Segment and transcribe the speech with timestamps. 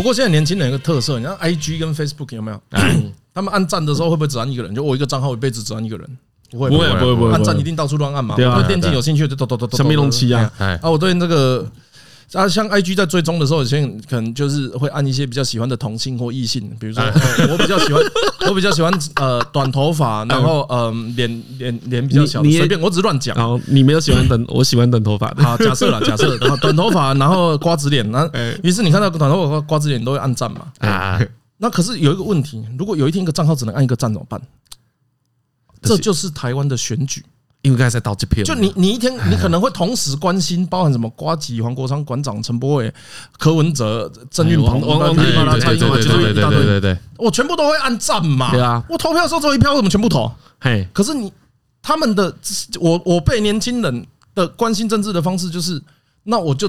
[0.00, 2.58] 不过现在年轻人有个特色，你看 IG 跟 Facebook 有没有？
[3.34, 4.74] 他们按赞的时候会不会只按一个人？
[4.74, 6.18] 就我一个账号一辈子只按一个人？
[6.50, 8.34] 不会不会不会不会，按赞一定到处乱按嘛。
[8.34, 9.76] 对啊，对电竞有兴趣就抖抖抖抖。
[9.76, 11.70] 小米龙七啊，啊，我对那个。
[12.32, 17.02] 啊，像 IG 在追踪的时候，有些人可能就是会按一些比较喜欢的同性或异性，比如说
[17.50, 18.00] 我比较喜欢，
[18.48, 23.34] 我比较喜欢呃短头发，然后嗯脸脸脸比较小，随便，我只是乱讲。
[23.36, 25.42] 好，你没有喜欢短， 我喜欢短头发的。
[25.42, 28.30] 好，假设了，假设，然后短头发，然后瓜子脸，那
[28.62, 30.66] 于是你看到短头发瓜子脸，你都会按赞嘛？
[30.78, 31.20] 啊，
[31.58, 34.40] 那可是有一个问题，如果有一天一个账号只能按一个赞怎么办？
[35.82, 37.24] 这就是台湾的选举。
[37.62, 42.92] 因为刚才在倒这票，就你你一天你可能会同时关心，包含什么瓜吉、黄国昌馆长、陈柏伟、
[43.38, 48.50] 柯文哲、郑运鹏、王王对对对对对，我全部都会按赞嘛。
[48.50, 50.32] 对啊，我投票的时候只有一票，为什么全部投？
[50.58, 51.30] 嘿，可是你
[51.82, 52.34] 他们的
[52.80, 55.82] 我我被年轻人的关心政治的方式就是，
[56.24, 56.66] 那我就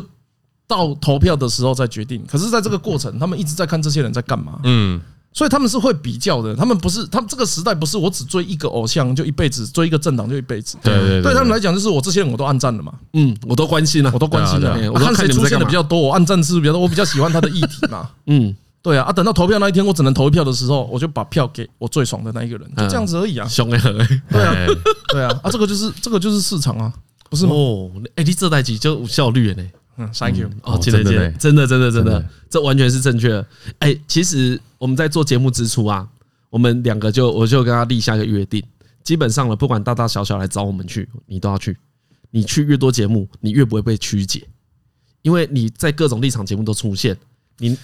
[0.68, 2.22] 到投票的时候再决定。
[2.28, 4.60] 可是，在这个过程，他们一直在看这些人在干嘛。
[4.66, 5.00] 嗯。
[5.34, 10.78] 所以他们是会比较的，他们不是，他们这个时代不是我只追一个偶像就一辈子，追一个政党就一辈子。
[10.84, 14.78] 对对对，对他们来讲就是我这些人我都按赞了嘛，嗯，我都关心了，我都关心了。
[14.92, 18.10] 我看谁出现的比较多，我按赞次数比较多，我比较喜欢他的议题嘛。
[18.28, 23.48] 嗯， 对啊，啊，等到投票那一天，我只能投一票的时候，我就把票给我最爽的那一个人，就这样子而已啊。
[23.48, 23.80] 凶哎，
[24.30, 24.56] 对啊，
[25.14, 26.92] 对啊，啊，这个就是这个就是市场啊，
[27.30, 27.54] 不是吗？
[27.56, 29.64] 哦，哎，你这代机就有效率呢。
[30.02, 30.50] 嗯，Thank you。
[30.64, 33.46] 哦，记得记得，真的真的真的，这完全是正确的。
[33.80, 36.08] 哎，其实我们在做节目之初啊，
[36.50, 38.64] 我们两个就我就跟他立下一个约定，
[39.04, 41.78] 基本上了，不管大大小小来找我们去，你都要去。
[42.32, 44.48] 你去越多节目，你越不会被曲解，
[45.22, 47.16] 因为你在各种立场节目都出现，
[47.60, 47.78] 你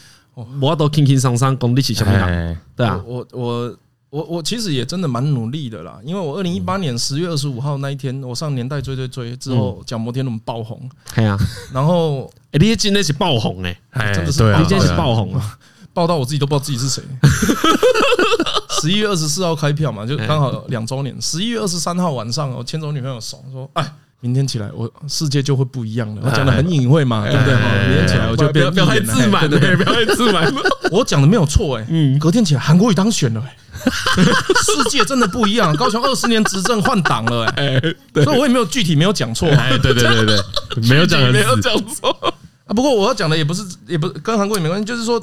[0.60, 3.78] 我都轻轻松松功力起相当，对啊，我我。
[4.10, 11.38] 我我其实也真的蛮努力的啦，因为我二零一八年十月二十五号那一天，我上年代追追追之后，讲摩天轮爆红，对啊，
[11.74, 15.60] 然后哎， 你今天是爆红哎，真的是，你今天是爆红啊，
[15.94, 17.04] 爆到我自己都不知道自己是谁。
[18.80, 21.20] 十一月二十四号开票嘛，就刚好两周年。
[21.22, 23.94] 十一月二十三号晚上，我牵着我女朋友手说，哎。
[24.20, 26.22] 明天起来，我世界就会不一样了。
[26.26, 27.54] 我讲的很隐晦嘛，对不对？
[27.54, 30.52] 明天起来我就变不要太自满了，不要太自满。
[30.92, 33.56] 我讲的没有错哎，嗯，隔天起来韩国瑜当选了哎，
[33.86, 35.76] 世界真的不一样。
[35.76, 37.80] 高雄二十年执政换党了哎，
[38.24, 40.38] 所以我也没有具体没有讲错哎，对对对对，
[40.90, 42.74] 没有讲没有讲错啊。
[42.74, 45.22] 不过我要讲的也不是也不跟韩国瑜没关系，就是说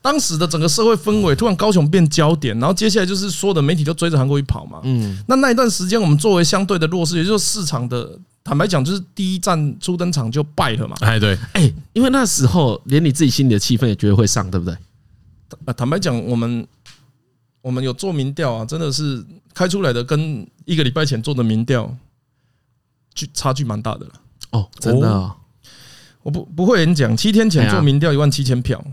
[0.00, 8.18] 当时的整个社会氛围突然高雄变焦点，然后接下来就是所有的媒体都追着韩国瑜跑嘛，嗯，那那一段时间我们作为相对的弱势，也就是市场的。
[8.44, 10.96] 坦白讲，就是第一站初登场就败了嘛。
[11.00, 14.76] 哎，对，哎，因为那时候连你自己心里的气氛也觉得会上，对不对？
[15.76, 16.66] 坦白讲，我们
[17.60, 21.94] 我们有做民调啊，真的是开出来的跟一个礼拜前做的民调，
[23.14, 24.12] 距差距蛮大的了。
[24.50, 25.32] 哦，真的，
[26.22, 28.84] 我不不会演讲，七天前做民调一万七千票，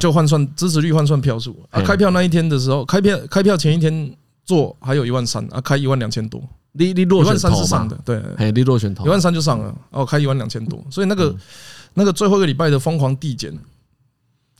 [0.00, 1.82] 就换算支持率换算票数啊。
[1.82, 4.16] 开票那一天的时候，开票开票前一天
[4.46, 6.42] 做还有一万三啊，开一万两千多。
[6.72, 11.36] 你你落选头上的，对，哎，你落选头，一万三就上了，哦，开一万两千多，所以那个
[11.94, 13.52] 那个最后一个礼拜的疯狂递减，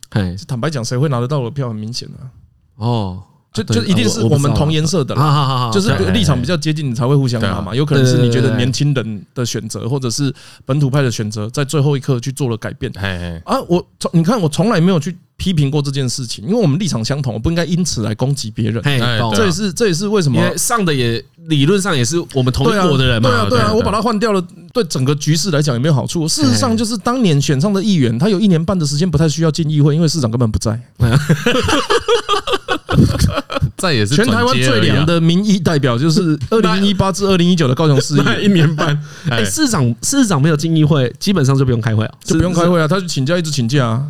[0.09, 2.17] 哎，坦白讲，谁会拿得到我的票，很明显的，
[2.75, 3.23] 哦。
[3.53, 7.75] 就就一定是我们同颜色的啦，就是立场比较接近，你才会互相拿嘛。
[7.75, 10.33] 有可能是你觉得年轻人的选择，或者是
[10.65, 12.91] 本土派的选择，在最后一刻去做了改变。
[13.45, 18.81] 啊，我从你看，我从来没有去批评过这件事情，因为我们立场相同，我不应该因此来攻击别人。
[19.35, 23.29] 这也是这也是为什么上的也理论上也是我们同一国的人嘛。
[23.29, 24.43] 对啊，对啊，我把它换掉了，
[24.73, 26.27] 对整个局势来讲也没有好处？
[26.27, 30.79] 事实上，就是当年选上的议员，他有一年半的时间不太需要进议会，因为市长根本不在。
[33.83, 38.97] 再也是全台湾最凉的民意代表，就是 二零一八至二零一九的高雄市议，一年半。
[39.29, 44.05] 哎，市长市长没有进议会，基本上就不用开会啊，就不用开会啊，他就请假一直请假啊。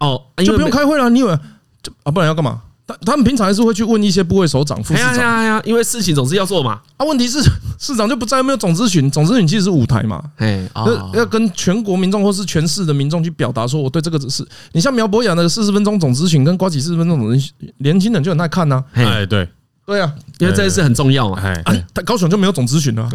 [0.00, 2.10] 哦，就不用开会了，你以为啊？
[2.12, 2.60] 不然要干嘛？
[2.88, 6.80] 他他们平常还是会去问一些部位首长、副市长呀呀，因为事情总是要做嘛。
[6.96, 7.38] 啊，问题是
[7.78, 10.24] 市长就不在，没有总咨询，总咨询其实是舞台嘛。
[10.38, 14.42] 哎，要要跟全国民众或是全市的民众去表达说，我对这个只是
[14.72, 18.82] 你像苗博雅那个四十分钟总咨询，跟呱吉四十分钟总咨询，年轻人就很爱看呐。
[18.94, 19.46] 哎，对
[19.84, 21.38] 对啊，因为这件事很重要嘛。
[21.42, 23.06] 哎，他高雄就没有总咨询了。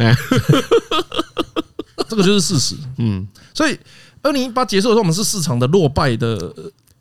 [2.08, 2.76] 这个就是事实。
[2.98, 3.76] 嗯，所以
[4.22, 6.54] 二零一八结束的时候，我们是市场的落败的。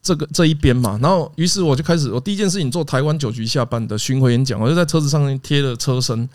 [0.03, 6.27] 这个这一边嘛，然后于是我就开始，我第一件事情做台湾九局下半的巡回演讲，我就在车子上面贴了车身，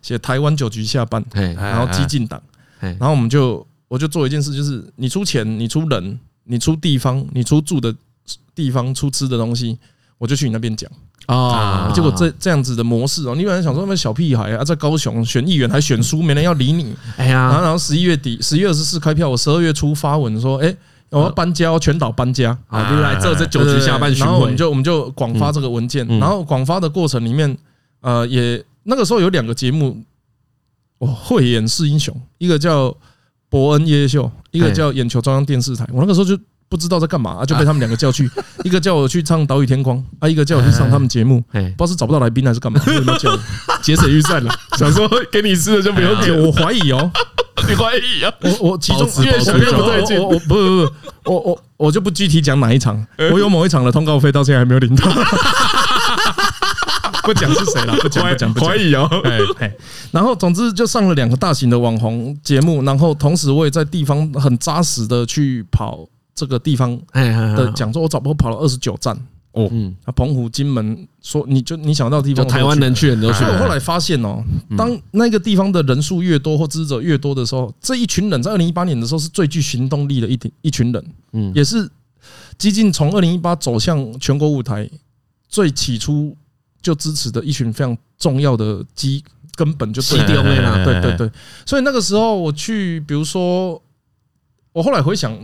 [0.00, 2.40] 写台湾九局下半，然后激进党，
[2.78, 7.92] 然后我们就我就做一件事，就是你出钱，你出人，你出地方，你出住的
[8.54, 9.76] 地方，出吃的东西，
[10.18, 10.88] 我就去你那边讲。
[11.26, 11.90] 啊。
[11.92, 20.72] 结果这这样子的模式哦，你本来想说那小屁孩啊，在高雄选议员还选输，没人要理你，哎呀，然后然后十一月底十一月二十四开票，我十二月初发文说，哎。
[21.18, 27.56] 我要搬家，全岛搬家，啊，就来这这九局下半巡回，然后我们就我们就广发这个文件，然后广发的过程里面，
[28.00, 30.02] 呃，也那个时候有两个节目，
[30.98, 32.96] 哦，慧眼识英雄，一个叫
[33.48, 36.38] 伯恩夜夜秀，一个叫眼球中央电视台，我那个时候就。
[36.68, 38.28] 不知道在干嘛，就被他们两个叫去，
[38.64, 43.38] 一个叫我去唱《岛屿天光》，啊，一个叫我去上他们节目，不知道是找不到来宾还是干嘛，为什么叫我
[43.82, 44.52] 节省预算了？
[44.76, 47.10] 想说给你吃的就不用给，我怀疑哦，
[47.68, 48.32] 你怀疑啊？
[48.42, 49.38] 我我其中因为
[49.70, 55.08] 我我我不不不，我我我就不具体讲哪一场，我有某一场的通告费到现在还没有领到，
[57.22, 59.08] 不讲是谁了，不讲不讲，怀疑哦，
[59.60, 59.72] 哎，
[60.10, 66.06] 然后总之就上了两个大型的网红节目，然后同时我也在地方很扎实的去跑。
[66.36, 69.16] 这个地方的讲座，我早不跑了二十九站
[69.52, 73.38] 哦，嗯，啊，澎湖、金门，说你就你想到的地方，台湾人去的都去。
[73.38, 74.44] 所以我后来发现哦，
[74.76, 81.90] 当那个地方的人数越多或支持者越多的时候，这一群人在二零一八年的时候是最具行动力的一一群人，嗯，也是
[82.58, 84.86] 激进从二零一八走向全国舞台
[85.48, 86.36] 最起初
[86.82, 89.24] 就支持的一群非常重要的基
[89.54, 91.30] 根本就对了，对对对。
[91.64, 93.80] 所以那个时候我去，比如说
[94.74, 95.34] 我后来回想。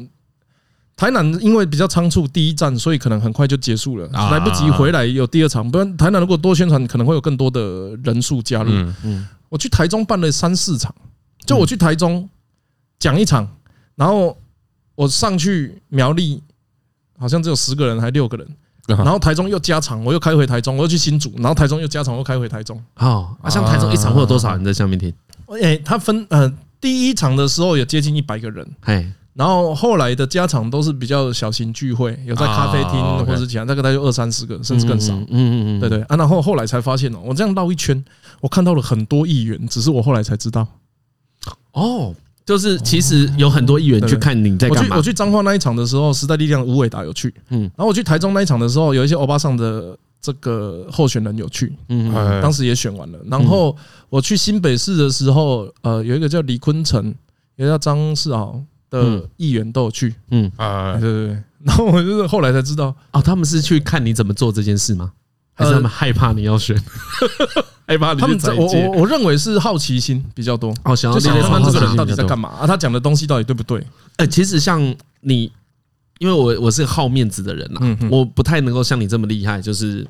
[0.94, 5.68] 台南因为比较仓促，第一站，所以可能很快就结束了，来不及回来有第二场。
[5.68, 8.70] 不然台南如果多宣传，可能会有更多的人数加入。
[9.02, 10.94] 嗯，我去台中办了三四场，
[11.44, 12.28] 就我去台中
[13.00, 13.48] 讲一场，
[13.96, 14.36] 然后
[14.94, 16.40] 我上去苗栗，
[17.18, 18.46] 好像只有十个人还六个人，
[18.86, 22.80] 然后台中又加场，我又开回台中，我又去新竹，然后台中又加场，又开回台中。
[22.94, 25.12] 好啊，像台中一场会有多少人在下面听？
[25.60, 28.64] 哎，他分呃，第一场的时候有接近一百个人。
[28.82, 29.10] 嘿。
[29.34, 35.14] 然后后来的家常都是比较小型聚会，有在咖啡厅或者是其他，大概大概就二三十个，甚至更少。
[35.14, 36.16] 嗯嗯嗯，对对啊。
[36.16, 38.04] 然后后来才发现哦，我这样绕一圈，
[38.42, 40.66] 我看到了很多议员，只是我后来才知道。
[41.72, 42.14] 哦，
[42.44, 44.82] 就是其实有很多议员去看你在干嘛。
[44.82, 47.32] 我去我去彰化那一场的时候，时代力量吴伟达有去。
[47.48, 47.62] 嗯。
[47.62, 51.74] 然后我去台中那一场的时候，有一些欧巴桑的这个候选人有去。
[51.88, 52.12] 嗯。
[52.42, 53.18] 当时也选完了。
[53.30, 53.74] 然后
[54.10, 57.14] 我去新北市的时候，呃，有一个叫李坤城，
[57.56, 58.62] 一个叫张世豪。
[59.00, 65.12] 的议员都有去，嗯啊，对对对， 然后我就是后来才知道，哦，他们是去看你怎么做这件事吗？
[65.54, 66.76] 还是他们害怕你要选？
[67.86, 72.66] 害怕你他们我我我认为是好奇心比较多，哦，想要了解他这个人到底在干嘛啊？
[72.66, 73.84] 他讲的东西到底对不对？
[74.16, 74.80] 哎，其实像
[75.20, 75.50] 你，
[76.18, 77.80] 因为我我是个好面子的人呐，
[78.10, 80.06] 我不太能够像你这么厉害，就是。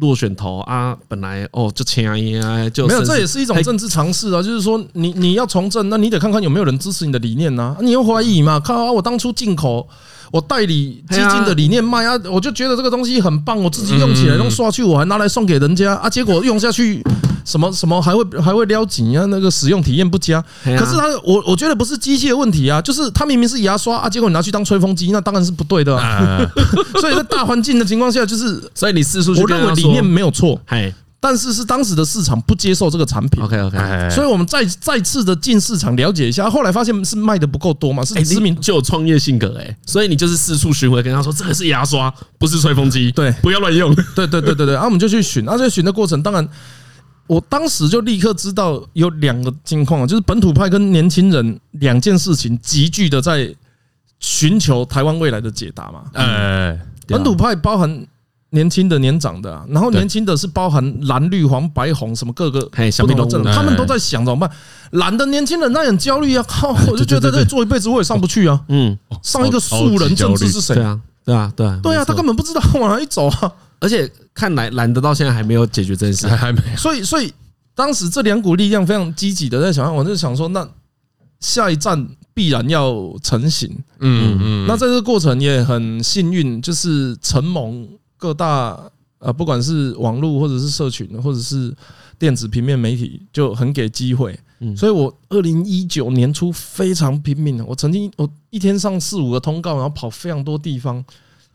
[0.00, 4.42] 落选头啊，本来哦就签啊，就没有，这也是一种政治尝试啊。
[4.42, 7.76] 就是说，你你要从政，那你得看看有没有人支持你的理念呐、啊。
[7.80, 8.60] 你又怀疑嘛？
[8.60, 9.88] 看啊，我当初进口，
[10.30, 17.02] 我代理基金的理念卖啊，我就觉得这个东西很棒，我自己用起来用刷去，我还拿来送给人家啊，结果用下去。
[17.46, 19.24] 什么什么还会还会撩紧啊？
[19.26, 20.44] 那个使用体验不佳。
[20.64, 25.96] 可是他我我觉得不是机械的问题啊，就是它明明是牙刷啊，结果你拿去当吹风机，那当然是不对的。
[27.00, 30.60] 所以在大环境的情况下，就是所以你四处我认为理念没有错，
[31.20, 33.42] 但是是当时的市场不接受这个产品。
[33.42, 43.94] OK OK，所以我们再再次的进市场了解一下，后来发现是卖的不够多嘛，是知名就有创业性格哎，所以你就是四处巡回跟他说这个是牙刷，不是吹风机，对，不要乱用。
[44.14, 46.48] 对对对对对，然后我们就去寻，而且寻的过程当然。
[47.26, 53.54] 我当时就立刻知道有两个情况，就是本土派跟年轻人两件事情急剧的在
[54.20, 56.04] 寻求台湾未来的解答嘛。
[56.12, 58.06] 哎，本土派包含
[58.50, 64.50] 年轻的、年长的，然后年轻的是包含蓝绿黄白红什么各个不同的政，他们都在想怎么办。
[64.92, 66.68] 蓝的年轻人那很焦虑啊，靠！
[66.88, 68.60] 我就觉得这做一辈子我也上不去啊。
[68.68, 70.98] 嗯，上一个素人政治是谁啊？
[71.24, 73.52] 对啊，对啊，对啊，他根本不知道往哪里走啊。
[73.78, 76.60] 而且看来懒得到现在还没有解决这件事，还没。
[76.76, 77.32] 所以，所以
[77.74, 80.68] 当时这两股力量非常积极的在想，我就想说，那
[81.40, 83.70] 下一站必然要成型。
[84.00, 84.66] 嗯嗯。
[84.66, 88.78] 那在这个过程也很幸运，就是承蒙各大
[89.18, 91.74] 呃，不管是网络或者是社群，或者是
[92.18, 94.38] 电子平面媒体，就很给机会。
[94.74, 101.04] 所以我二零一九年初非常拼命，我曾经我一天上四五个通告，然后跑非常多地方。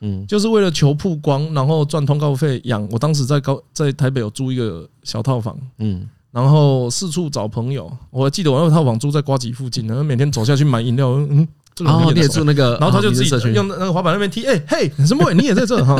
[0.01, 2.88] 嗯，就是为了求曝光，然后赚通告费养。
[2.91, 7.91] 我当时在高在台北有租一个小套房，嗯，然后四处找朋友。
[8.10, 11.10] 我还记得我那个套房租在瓜吉附近，然后每天走下去买饮料。
[11.12, 11.48] 嗯，
[11.86, 14.46] 哦，你也住那个，然后他就自己用那个滑板那边踢。
[14.46, 15.31] 哎嘿，什么？
[15.34, 15.96] 你也在这哈？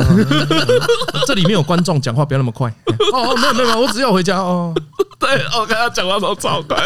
[1.26, 2.68] 这里面有观众，讲话不要那么快。
[3.12, 4.74] 哦，没有没有，我只要回家哦。
[5.18, 5.28] 对，
[5.58, 6.76] 我看他讲话都超快。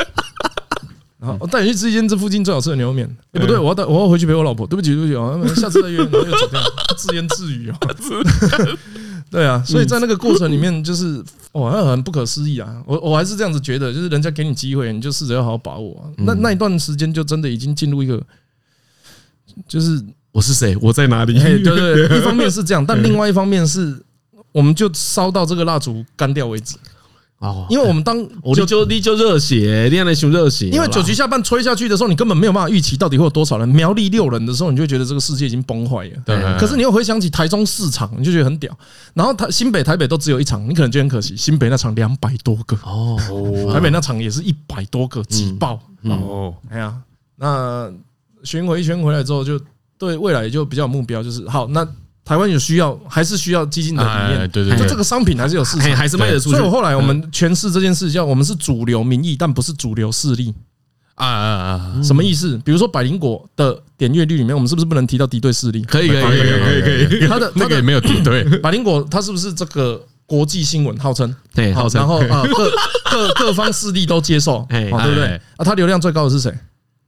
[1.40, 3.09] 我带你去吃一间这附近最好吃的牛肉面。
[3.33, 4.66] 哎，不对，我要带我要回去陪我老婆。
[4.66, 5.99] 对不起，对不起啊，下次再约。
[5.99, 6.61] 然后又走掉？
[6.97, 7.78] 自言自语啊。
[9.30, 12.80] 对啊，所以在那个过程里面，就是哇，很不可思议啊。
[12.87, 16.12] 我我还是这样子觉得，就是人家给你机会，你就试着要好好把握。
[16.18, 18.23] 那那一段时间就真的已经进入一个，
[19.66, 20.76] 就是我是谁？
[20.80, 21.33] 我在哪里？
[21.38, 24.00] 对对对， 一方面是这样，但另外一方面是，
[24.52, 26.76] 我们就烧到这个蜡烛干掉为止。
[27.38, 28.16] 哦，因为我们当
[28.55, 30.71] 就就你就热血，你还熊热血。
[30.71, 33.69] 因为九局下半吹下去的时候，你根本没有办法预期到底会有多少人。
[33.69, 36.23] 苗栗六人的时候，你就觉得这个世界已经崩坏了。
[36.25, 36.37] 对。
[36.59, 38.75] 可是你又回想起台中四场，你就觉得很屌。
[39.12, 41.37] 然后台新北、台北都只有一场，你可能觉得很可惜。
[41.37, 43.19] 新北那场两百多个哦，
[43.71, 46.55] 台北那场也是一百多个挤爆哦。
[46.71, 46.95] 哎呀，
[47.37, 47.93] 那
[48.45, 49.61] 巡回一圈回来之后，就
[49.99, 51.87] 对未来就比较有目标，就是好那。
[52.26, 54.50] 台湾有需要，还是需要基金的理念。
[54.50, 56.56] 对对，就这个商品还是有市场，还是卖得出去。
[56.56, 60.52] 所以后来我们诠释这件事，叫我们是主流民意，但不是主流势力。
[61.14, 62.02] 啊啊啊！
[62.02, 62.61] 什么意思？
[62.64, 65.83] 比如说百灵果的点阅率里面，我们是不是不能提到敌对势力？
[65.85, 66.40] 可以可以可以
[66.83, 67.28] 可以可以。
[67.28, 68.45] 他的 那个也没有敌对。
[68.61, 71.35] 百灵果它是不是这个国际新闻号称？
[71.54, 72.00] 对，号称。
[72.00, 72.71] 然后啊，各
[73.11, 75.40] 各各方势力都接受，对不对？
[75.56, 76.52] 啊，它流量最高的是谁？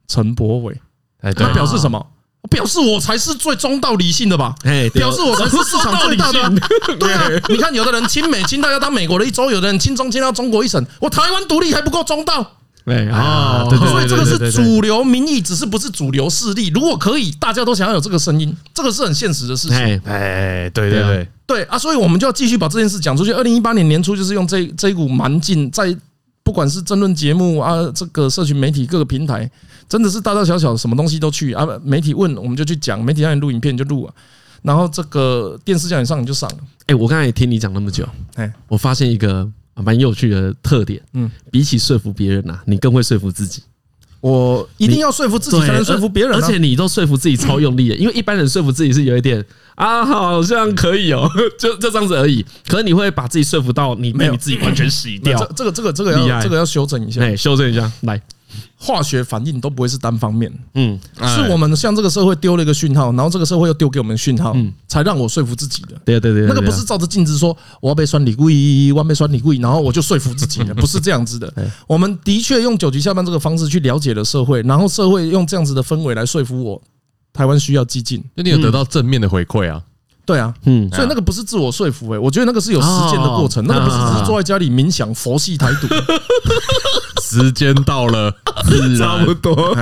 [0.07, 0.75] 陈柏伟。
[1.21, 2.03] 他表示什么？
[2.49, 4.55] 表示我才是最中道理性的吧？
[4.93, 6.51] 表示我才是市场最大的。
[6.99, 10.83] 对啊，你看有的人亲美亲到要当美国的一周，有的人亲中亲到中国一省。
[10.99, 12.55] 我台湾独立还不够中道？
[12.85, 16.69] 对啊，所以这个是主流民意，只是不是主流势力。
[16.69, 19.77] 如果可以，大家都想要有这个声音，这个是很现实的事情。
[20.05, 23.31] 哎，对对对对啊，所以我们就要继续把这件事讲出去。
[23.31, 25.95] 二零一八年年初，就是用这这一股蛮劲，在
[26.49, 29.47] 不管是争论节目啊，这个社群媒体各个平台。
[29.87, 31.67] 真的是大大小小什么东西都去啊！
[31.83, 34.13] 媒体问我们就去讲，媒体让你录影片就录啊，
[34.63, 36.57] 然后这个电视叫你上你就上了。
[36.87, 43.63] 哎，我刚才也听你讲那么久，哎，我发现一个蛮有趣的特点，嗯，比起说服别人呐，你更会说服自己。
[44.21, 49.43] 我一定要说服自己才能说服别人，而且你都说服自己超用力的，因为一般人说服自己是有一点
[49.75, 52.45] 啊，好像可以哦， 就就这样子而已。
[52.67, 55.37] 可是你会把自己说服到你被你自己完全洗掉。
[55.55, 58.21] 这个这个这个要这个要修正一下，哎，修正一下来。
[58.81, 64.55] 化学反应都不会是单方面，嗯，是我们向这个社会丢了一个讯号，然后这个社会又丢给我们讯号，
[64.87, 65.89] 才让我说服自己的。
[66.05, 68.53] 对对对，那个不是照着镜子说我要被酸锂贵，
[68.93, 71.53] 我要被酸锂贵，然后我就说服自己的， 不是这样子的。
[71.87, 76.81] 我们的确用九级下半这个方式去了解了社会，然后社会用这样子的氛围来说服我，
[77.33, 78.23] 台湾需要激进。
[78.33, 79.83] 那你有得到正面的回馈啊？
[80.25, 85.87] 对啊，嗯，所以那个不是自我说服，哎，我觉得那个是有实践的过程，那个不是只是坐在家里冥想佛系台独。
[87.29, 88.31] 时间到了，
[88.97, 89.77] 差不多。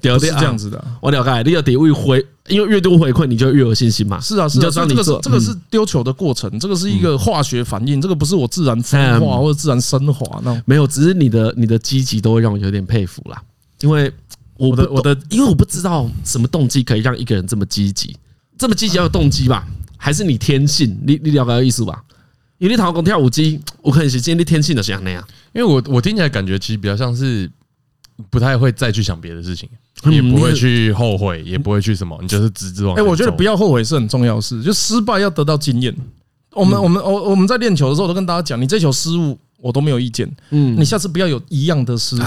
[0.00, 1.42] 屌是这样子的，我了解。
[1.42, 4.20] 你要得为回，因为越多回馈，你就越有信心嘛。
[4.20, 10.40] 是啊，是啊，这个是这个是丢球的过程，这个是一个化学反应，这个不是我自然分化或者自然升华。
[10.42, 13.40] 那没有，只是你的你的积极都会让我有点佩服啦。
[13.80, 14.12] 因为
[14.56, 18.16] 我的我的，因为我不知道什么动机可以让一个人这么积极。
[18.58, 19.66] 这么积极要有动机吧？
[19.96, 20.96] 还是你天性？
[21.04, 22.02] 你你了解意思吧？
[22.58, 25.22] 因为你讨讲跳舞机，我可能是今天的天性的像那样。
[25.56, 27.50] 因为我我听起来感觉其实比较像是
[28.30, 29.66] 不太会再去想别的事情，
[30.10, 32.94] 也不会去后悔，也不会去什么，你就是直直往。
[32.96, 35.96] 哎，我觉得不要后悔是很重要的事，就失败要得到经验。
[36.52, 39.38] 我们我们我我们在练球的时候都跟大家讲，你这球失误。
[39.66, 42.20] 我都没有意见，嗯，你下次不要有一样的失误，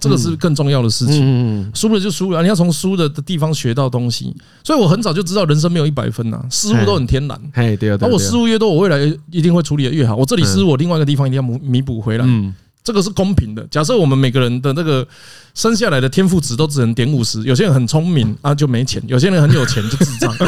[0.00, 1.20] 这个是更重要的事情。
[1.20, 4.34] 嗯，输了就输了，你要从输了的地方学到东西。
[4.64, 7.38] 所以我很早就知道人生没有一百分呐，失误都很天然。
[7.52, 8.98] 哎，对啊，那我失误越多，我未来
[9.30, 10.16] 一定会处理的越好。
[10.16, 12.24] 我这里失误，我另外一个地方一定要弥弥补回来。
[12.26, 13.66] 嗯，这个是公平的。
[13.70, 15.06] 假设我们每个人的那个
[15.54, 20.34] 生下来的天赋值都只能点五十，有些人很聪明啊就没钱，有些人很有钱就智障。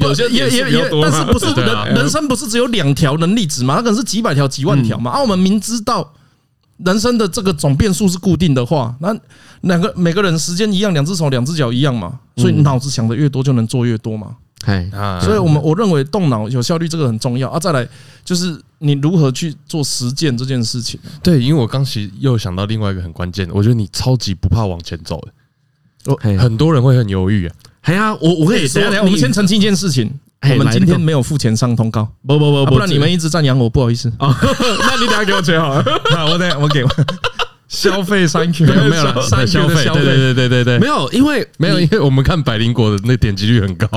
[0.00, 3.76] 有些也也也，但是不是 人人生不是只有两条能力值嘛？
[3.76, 5.10] 它可能是几百条、几万条嘛。
[5.10, 6.12] 啊，我们明知道
[6.84, 9.16] 人生的这个总变数是固定的话，那
[9.62, 12.20] 两个每个人时间一样，两只手、两只脚一样嘛。
[12.36, 14.36] 所以你脑子想的越多，就能做越多嘛。
[14.64, 14.90] 哎，
[15.22, 17.58] 所以我们我认为动脑有效率这个很重要啊。
[17.58, 17.86] 再来
[18.24, 20.98] 就是你如何去做实践这件事情。
[21.22, 25.32] 对，因为我刚其实又想到另外一个很关键的，我觉得你超级不怕往前走的。
[26.38, 27.54] 很多人会很犹豫啊。
[27.88, 34.36] 哎呀，我我跟你说，我们先澄清一件事情，我们今天没有付钱上通告，不不不，不然你们一直赞扬我，不好意思啊。
[34.86, 36.84] 那你等下给我钱好了， 那，我等下我给
[37.66, 43.88] 消费三 Q 没有了，三 Q 的消费，对对对对对，没有，因为没有，因为我们看百灵果的那点击率很高，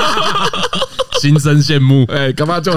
[1.22, 2.04] 心生羡慕。
[2.12, 2.70] 哎，干嘛就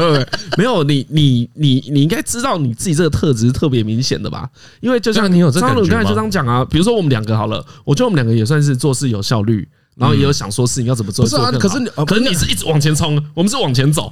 [0.58, 0.86] 没有？
[0.86, 4.50] 你你你你应该知道你自己这个特质是特别明显的吧？
[4.80, 9.68] 因为就像你有这张鲁刚才就这样讲啊，比如说我们两个好了，我觉得我们两个也算是做事有效率。
[9.96, 14.12] 然后也有想说事情要怎么做，是啊，可是你可是你是一直往前冲，我们是往前走，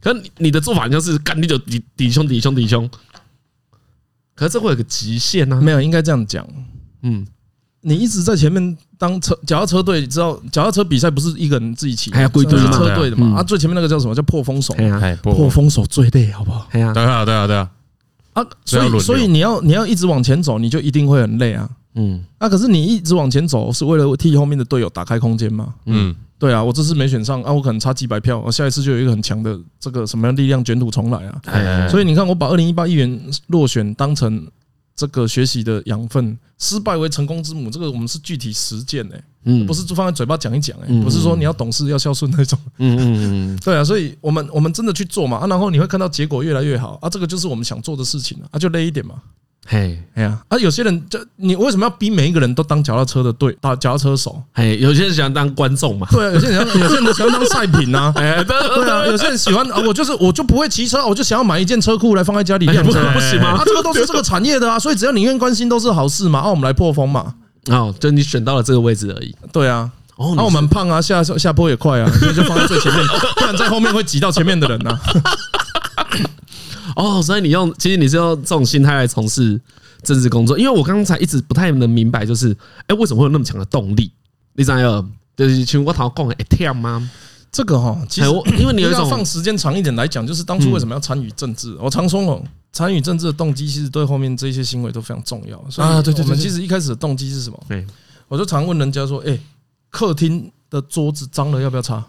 [0.00, 2.88] 可是你的做法好像是干你就抵抵胸抵胸抵胸，
[4.34, 5.60] 可是这会有个极限呢？
[5.60, 6.46] 没有，应该这样讲，
[7.02, 7.26] 嗯，
[7.80, 13.38] 你一直在前面当车脚踏车队，你知道脚踏车比赛不是一个人自己骑，还要归队车队的嘛？
[13.38, 14.14] 啊，最前面那个叫什么？
[14.14, 14.74] 叫破风手？
[15.22, 15.68] 破风。
[15.68, 16.68] 手最累，好不好？
[16.72, 17.70] 对啊，对啊，对啊，
[18.32, 21.68] 啊，所以所以你要你要一直往前走，你就一定会很累啊。
[21.94, 25.74] 嗯，那可是你一直往前走，是为了替后面的队友打开空间嘛？
[25.86, 31.88] 嗯，对啊，我这次没选上啊，我可能差几百票，我下一次就有一个很强的这个什么样力量卷土重来啊！
[31.88, 34.46] 所以你看，我把二零一八议员落选当成
[34.94, 49.16] 这个学习的养分，失败为成功之母，这个我们是具体实践诶，嗯，不是就放在嘴巴讲一讲诶，不是说你要懂事要孝顺那种，嗯嗯嗯， 对啊，所以我们我们真的去做嘛啊，然后你会看到结果越来越好啊，这个就是我们想做的事情啊，就累一点嘛。
[49.66, 54.42] 嘿，哎呀，啊，有些人就你为什么要逼每一个人都当脚踏车的队，当脚踏车手？
[54.54, 58.56] 嘿，有些人喜欢当观众嘛，对啊，有些人 有些人喜欢当赛品呐， 哎，对。
[58.88, 63.58] 啊，有些人喜欢啊，我就是我就不会骑车，我就想要买一件车库来放在家里晾车，不行吗？
[63.58, 67.34] 啊，这个都是这个产业的啊，所以只要你愿意关心都是好事嘛，啊，我们来破风嘛，
[67.66, 74.98] 哦，就你选到了这个位置而已，对啊，哦，那我们胖啊，下下坡也快啊，所以就放在最前面， 不然在后面会挤到前面的人呐。
[76.98, 79.58] 哦，所以你用，其实你是用这种心态来从事
[80.02, 82.56] 政治工作，因为我刚才一直不太能明白，就是，
[82.88, 84.10] 哎，为什么会有那么强的动力？
[84.54, 85.00] 你想要
[85.36, 87.08] 就是请我讨讲一天吗？
[87.52, 88.28] 这个哈，其实
[88.58, 91.76] 因为你要放时间长一点来讲，就是当初为什么要参与政治？
[91.80, 95.56] 我常说哦，参与政治的动机其实对后面这些行为都非常重要。
[95.76, 97.58] 啊，对对对，我们其实一开始的动机是什么？
[97.68, 97.86] 对，
[98.26, 99.38] 我就常问人家说，哎，
[99.88, 102.04] 客厅的桌子脏了要不要擦？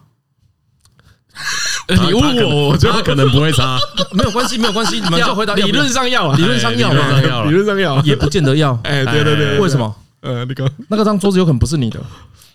[1.87, 3.77] 你问我，我觉得可能不会擦，
[4.13, 5.55] 没有关系，没有关系， 你们就回答。
[5.55, 6.91] 理论上要，理论上要，
[7.45, 8.79] 理论上要，也不见得要。
[8.83, 9.95] 哎，对对对，为什么？
[10.21, 11.99] 呃，那个那个张桌子有可能不是你的。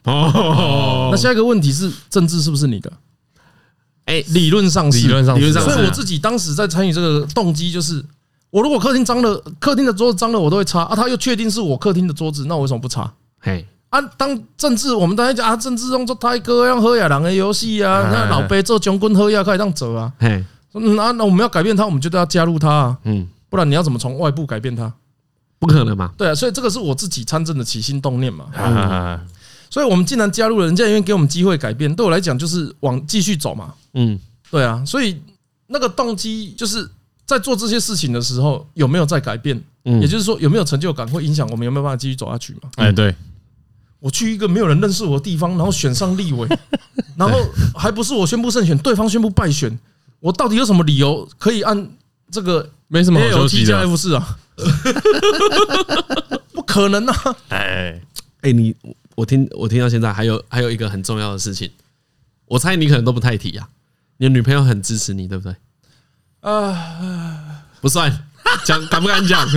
[0.05, 2.93] 哦，那下一个问题是，政治是不是你的？
[4.05, 5.63] 哎，理论上是，理论上，理论上。
[5.63, 8.05] 所以我自己当时在参与这个动机，就是
[8.51, 10.95] 我如果客厅脏了，客厅的桌子脏了，我都会擦啊。
[10.95, 13.11] 他又确定是我客厅的桌子，那我为什么不擦？
[13.41, 13.67] 嘿。
[13.95, 20.13] 啊，当政治，我们当然讲啊，政治用做泰哥让喝亚郎的游戏啊，那老辈做将军喝亚可以这样走啊。
[20.19, 20.45] 嗯
[20.99, 22.99] 啊，那我们要改变他，我们就都要加入他啊。
[23.05, 24.93] 嗯，不然你要怎么从外部改变他？
[25.61, 26.13] 不可能嘛。
[26.19, 28.47] 对啊，所以这个是我自己参政的起心动念嘛。
[29.71, 33.73] 所以我们既然加入了，人家因为给我们机会改变，对我来讲就是往继续走嘛。
[33.93, 34.19] 嗯，
[34.51, 35.21] 对啊，所以
[35.69, 36.91] 那个动机就是
[37.25, 39.63] 在做这些事情的时候有没有在改变？
[39.85, 42.69] 嗯，也就是说有没有成就感，会影响我们有没有办法继续走下去嘛？
[42.75, 43.15] 哎，对。
[44.05, 46.47] 我去一个没有人认识我的地方，然后选上立委，
[47.17, 47.39] 然后
[47.75, 49.79] 还不是我宣布胜选，对方宣布败选，
[50.21, 51.89] 我到底有什么理由可以按
[52.31, 54.37] 这个没什么好休息的 F 四啊？
[56.53, 57.37] 不可能啊！
[57.49, 57.99] 哎
[58.43, 58.77] 哎，你
[59.15, 61.71] 我听我听到现在还有还有一个很重要的事情，
[62.45, 63.67] 我猜你可能都不太提啊。
[64.19, 65.57] 你的女朋友很支持你，对不对？
[66.43, 68.13] 啊，不算，
[68.67, 69.49] 讲敢不敢讲？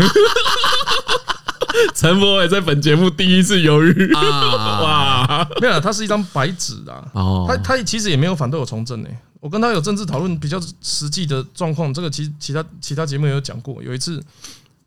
[1.96, 4.82] 陈柏惟在本节目第一次犹豫啊！
[4.82, 7.04] 哇，没有，他是一张白纸啊。
[7.14, 9.18] 哦，他他其实也没有反对我从政诶。
[9.40, 13.82] 我跟他有政治讨论比较实际的状况，这个其其他其他节目也有讲过。
[13.84, 14.22] 有一次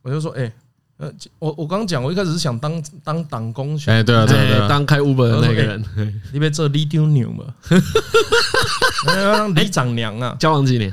[0.03, 0.53] 我就说，哎，
[0.97, 7.45] 呃，我我刚刚讲，我一开始是想当当党工，哎，对啊对啊，当开 Uber 的那个人，你别做里长娘嘛，
[9.07, 10.37] 当里长娘啊。
[10.39, 10.93] 交往几年？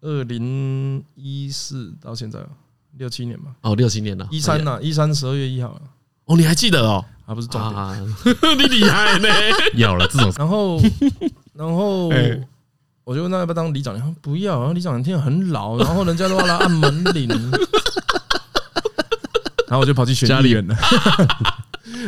[0.00, 2.38] 二零一四到现在。
[2.98, 5.80] 六七年吧，哦，六七年了，一三呐，一三十二月一号
[6.26, 7.04] 哦，你还记得哦？
[7.26, 7.76] 啊不是重点，
[8.58, 9.28] 你厉害呢，
[9.74, 10.80] 有了这种，然后，
[11.54, 12.08] 然后
[13.04, 17.28] 我就问他要不要当里长，他说不要，然后里长听很老，然后人家都要来按门铃，
[19.68, 20.74] 然后我就跑去选议员了，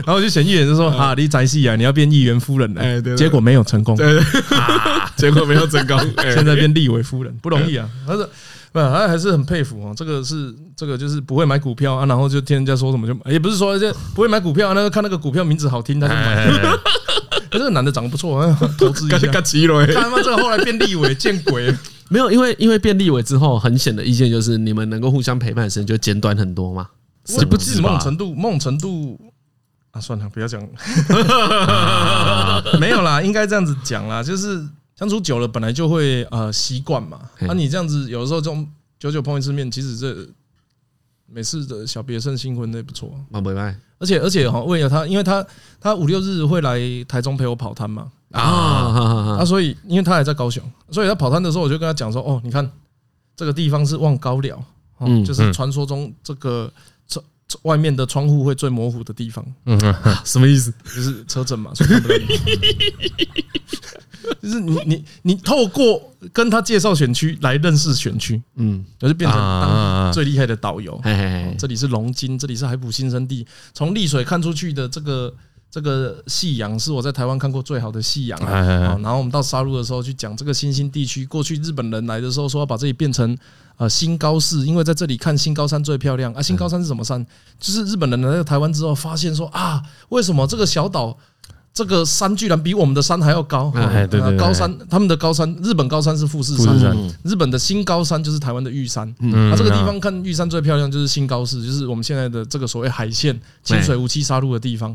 [0.05, 3.97] 然后我就选议员就说啊，你宅戏啊，你要变议员夫人了，结果没有成功，
[5.17, 5.99] 结果没有成功，
[6.35, 8.29] 现在变立委夫人不容易啊，他说。
[8.73, 9.93] 不，还还是很佩服哦。
[9.97, 16.49] 这个是这个就是不会买股票啊，然后就听人家说什么就买，也不是说这不会买股票，那个看那个股票名字好听他就买。
[17.51, 18.47] 这个男的长得不错，
[18.79, 19.19] 投资一下。
[19.19, 19.43] 看
[19.95, 21.75] 他妈这个后来变立委见鬼！
[22.09, 26.87] 没有，因为因为变立委之后，很显的意见就是你们能够互相陪伴的时间就简短很多嘛。
[27.27, 29.19] 是不是某种程度，某种程度
[29.91, 30.63] 啊，算了，不要讲。
[32.79, 34.65] 没有啦，应该这样子讲啦，就是。
[35.01, 37.19] 相处久了，本来就会呃习惯嘛。
[37.41, 40.29] 那你这样子，有的时候这种久久碰一次面，其实这
[41.25, 43.11] 每次的小别胜新婚那不错。
[43.31, 43.75] 蛮不赖。
[43.99, 45.47] 而且而且哈，为了他，因为他
[45.81, 48.13] 他五六日会来台中陪我跑摊嘛。
[48.33, 52.71] 啊啊，所以因为他还在高雄，所以他跑摊的时候，我就跟他讲说：哦，你看
[53.35, 54.63] 这个地方是望高寮，
[55.01, 56.71] 嗯，就是传说中这个
[57.09, 57.25] 窗
[57.63, 59.43] 外面的窗户会最模糊的地方。
[59.65, 59.81] 嗯，
[60.27, 60.71] 什么意思？
[60.85, 62.27] 就是车震嘛，所以看不到你。
[64.43, 66.01] 就是你你你透过
[66.33, 71.01] 跟他介绍选区来认识选区，嗯，就是变成最厉害的导游。
[71.59, 73.47] 这里是龙津，这里是海埔新生地。
[73.73, 75.33] 从丽水看出去的这个
[75.71, 78.99] 这个夕阳是我在台湾看过最好的夕阳啊。
[79.03, 83.37] 然后我们到沙鹿的时候去讲这个新兴地区，过去日本人来的时候说要把这里变成
[83.77, 86.43] 呃新高市，因为在这里看新高山最漂亮啊。
[86.43, 87.25] 新高山是什么山？
[87.59, 91.17] 就是日本人来到台湾之后发现说啊，为什么这个小岛？
[91.81, 99.11] 这个山居然比我们的山还要高，对对对，高山他们的高山，日本高山是富士山，日本的新高山就是台湾的玉山。
[99.19, 104.95] 那这个地方看玉山最漂亮就是新高市，就是我们现在的这个所谓海线清水无期杀戮的地方。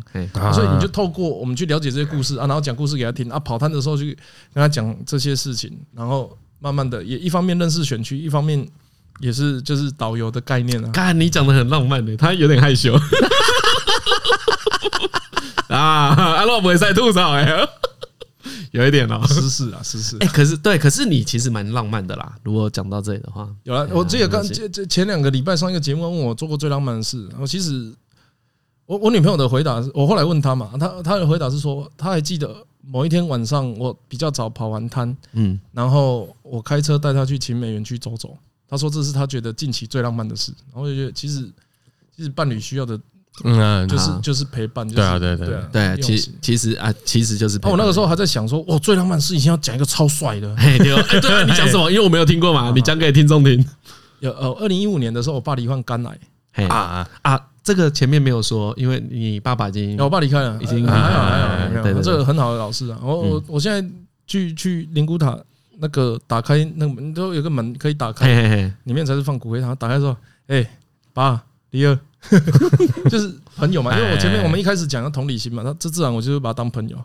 [0.54, 4.16] 所以你就透过我们去了解这些故事啊，然后讲故事给他听啊，跑摊的时候去
[4.54, 8.64] 跟他讲这些事情，然后慢慢的也一方面认识选区，一方面
[9.22, 10.92] 也是就是导游的概念啊。
[10.92, 12.96] 看你讲的很浪漫的，他有点害羞。
[15.76, 17.46] 啊，阿洛不会再吐槽哎，
[18.72, 20.18] 有一点哦，是是啊，是是。
[20.20, 22.36] 哎，可是对，可是你其实蛮浪漫的啦。
[22.44, 27.94] 如果讲到这里的话，有了，我记得刚这这前两个礼拜上一个节目问我做过最浪漫的事，我其实
[28.86, 41.52] 我我女朋友的回答是，我后来问她嘛，她她的回答是说，她还记得某一天晚上我比较早跑完摊，嗯，然后我开车带她去勤美园区走走，她说这是她觉得近期最浪漫的事，然后我就觉得其实
[42.16, 43.00] 其实伴侣需要的。
[43.44, 47.60] 嗯，就是就是陪伴，对啊，对对对对，其其实啊，其实就是。
[47.64, 50.56] 我那个时候还在想说，哇，最浪漫的事情要讲一个超帅的。
[50.56, 51.92] 对，对，你讲什么？
[51.92, 53.64] 因为我没有听过嘛，你讲给听众听。
[54.22, 56.66] 有呃，二零一五年的时候，我爸罹患肝癌。
[56.70, 62.98] 啊啊，这个前面没有说，因为你爸爸已经，我爸离开了，已经还好还好，对对，这个很好的老师啊。
[63.04, 63.86] 我我我现在
[64.26, 65.38] 去去灵骨塔
[65.80, 69.76] 那个打开那个门，都有个门可以打开，里面才是放骨灰堂。
[69.76, 70.16] 打开之后，
[70.48, 70.66] 哎，
[71.14, 72.00] 爸，李二。
[73.10, 76.98] 就是朋友嘛，因为我前面我们一开始讲的同理心嘛，那这自然我就把他当朋友。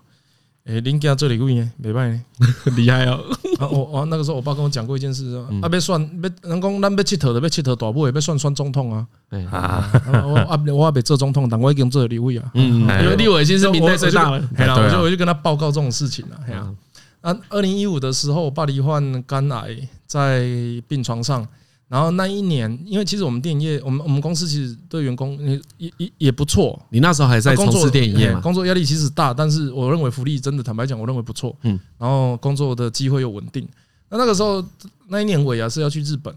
[0.66, 3.18] 哎，林家这里贵呢，没办法， 厉害哦。
[3.60, 9.06] 我我那个时候我爸跟我讲过一件事，啊，别算别人讲咱别佚佗的，别佚佗大部也别算算总统啊。
[9.50, 12.50] 啊，我啊我还别做总统，但我已经做立委啊。
[12.54, 14.48] 嗯，因为立委其实民代最大了。
[14.58, 16.74] 我就我就跟他报告这种事情了。
[17.22, 20.46] 啊，二零一五的时候，我爸罹患肝癌，在
[20.86, 21.46] 病床上。
[21.90, 26.80] 然后那一年，因为其实我们电影业，我们我们公司其实对员工也也也也不错。
[26.90, 28.40] 你那时候还在从事电影业吗？
[28.40, 31.52] 工作压力其实大，但是我认为福利真的，坦白讲，我认为不错。
[31.62, 31.76] 嗯。
[31.98, 33.68] 然后工作的机会又稳定。
[34.08, 34.64] 那那个时候
[35.08, 36.32] 那一年尾啊，是要去日本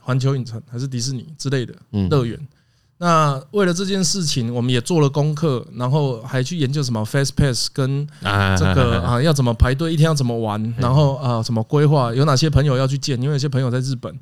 [0.00, 1.74] 环球影城还是迪士尼之类的
[2.08, 2.38] 乐园。
[2.98, 8.06] 那为了这件事情，我们也做了功课，然后还去研究什么 Fast Pass 跟
[8.56, 14.16] 这个 啊要怎么排队，一天要怎么玩，然后啊怎么规划，有哪些朋友要去见，因为有些朋友在日本。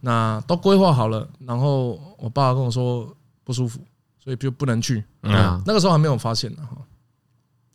[0.00, 3.08] 那都规划好了，然后我爸跟我说
[3.42, 3.80] 不舒服，
[4.22, 5.02] 所以就不能去。
[5.20, 6.76] 那个时候还没有发现呢哈。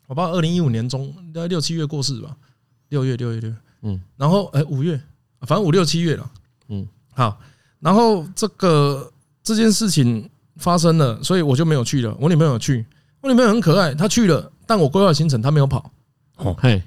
[0.08, 2.36] 我爸二零一五年中大概六七月过世吧，
[2.90, 5.02] 六月六月六，嗯，然后哎五月，
[5.42, 6.32] 反正五六七月了，
[6.68, 7.40] 嗯，好，
[7.80, 12.16] 然后这个这件事情发生了，所以我就没有去了。
[12.20, 12.86] 我女朋友去，
[13.22, 15.92] 我女朋友很可爱，她去了，但我规划行程她没有跑。
[16.38, 16.82] 哦嘿。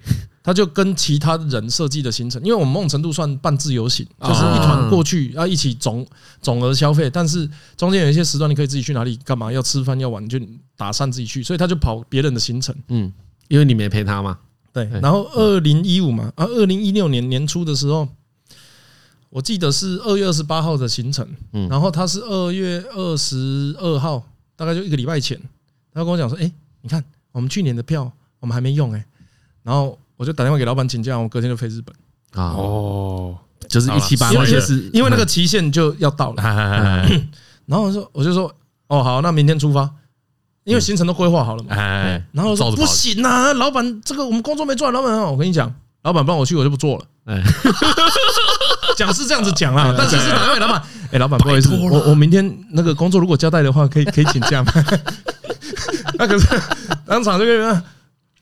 [0.44, 6.06] 他就跟其他人设计的行程，因为我们某种程度算半自由行，就是一团过去要一起总
[6.42, 10.38] 总额消费，但是中间有一些时段你可以自己去哪里干嘛，要吃饭要玩就
[10.76, 12.76] 打算自己去，所以他就跑别人的行程。
[12.88, 13.10] 嗯，
[13.48, 14.38] 因为你没陪他嘛。
[14.70, 14.84] 对。
[15.00, 18.06] 然后二零一五嘛，啊，二零一六年年初的时候，
[19.30, 24.22] 我记得是二月二十八号的行程，嗯，然后他是二月二十二号，
[24.56, 25.40] 大概就一个礼拜前，
[25.94, 26.52] 他跟我讲说，哎，
[26.82, 27.02] 你看
[27.32, 29.06] 我们去年的票我们还没用哎，
[29.62, 29.98] 然后。
[30.16, 31.94] 我就打电话给老板请假，我隔天就飞日本。
[32.34, 33.36] 啊哦，
[33.68, 36.42] 就是一七八万，是因为那个期限就要到了。
[37.66, 38.52] 然后我说，我就说，
[38.88, 39.88] 哦，好，那明天出发，
[40.64, 41.76] 因为行程都规划好了嘛。
[42.32, 45.72] 然后说不行啊，老板，这个我们工作没做完，老板，我跟你讲，
[46.02, 47.04] 老板不让我去，我就不做了。
[48.96, 50.82] 讲是这样子讲啊，但是是哪位老板？
[51.12, 54.72] 哎，老板，不好意思，我我明天那个工作如果交代的话，可以可以请假吗？
[56.18, 56.46] 那可是
[57.06, 57.46] 当场这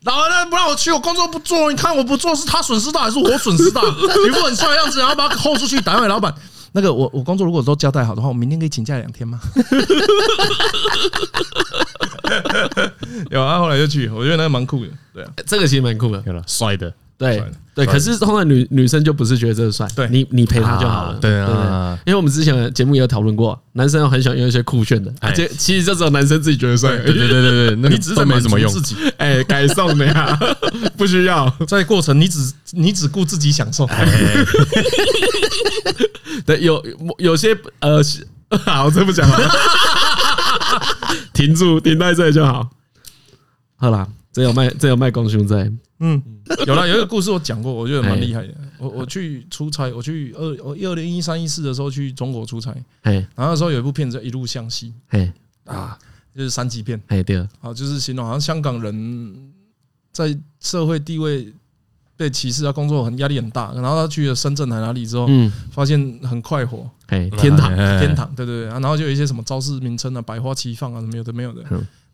[0.04, 0.10] 个。
[0.10, 1.70] 老人不让我去，我工作不做。
[1.70, 3.80] 你看我不做，是他损失大还是我损失大？
[4.26, 6.34] 一副很帅的样子，然后把他轰出去，打电话给老板。
[6.74, 9.38] 那个我我工作如果都交代好的话，我明天可以请假两天吗？
[13.30, 14.90] 有啊，后来就去，我觉得那个蛮酷的。
[15.12, 16.92] 对啊，这个其实蛮酷的，有了帅的。
[17.22, 20.06] 对对，可是后来女女生就不是觉得这个帅，对。
[20.10, 28.94] 你你陪她就好了，对啊，因为我们之前的节目也有讨论过，男生很喜欢用一些酷炫的，而且其实这只有男生自己觉得帅，对对对对对，那你只是没什么用，自己。
[29.16, 30.38] 哎，改送的呀，
[30.98, 33.88] 不需要，在过程你只你只顾自己享受，
[36.44, 36.84] 对，有
[37.18, 38.02] 有些呃，
[38.66, 39.50] 好，这不讲了，
[41.32, 42.68] 停住，停在这里就好，
[43.76, 45.70] 好啦，这有卖这有卖光胸在。
[46.00, 46.20] 嗯，
[46.66, 48.54] 有了，有一个故事我讲过，我觉得蛮厉害的。
[48.78, 54.92] 我我去出差，我去二我二零一三一四的时候去中国出差，然后那时候有一部片子叫《一路向西》，
[55.64, 55.96] 啊，
[56.34, 57.00] 就是三级片。
[57.06, 59.52] 哎，对，好，就是形容好像香港人
[60.10, 61.52] 在社会地位
[62.16, 71.62] 被歧视啊，工作很压力很大，然后他去了深圳还哪里之后，嗯，发现很快活，哎，天堂，天堂，对对对，然后就有一些什么招式名称啊，百花齐放啊，什么有的没有的。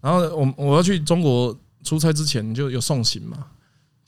[0.02, 3.46] 然后我我要去中国出差之前就有送行嘛。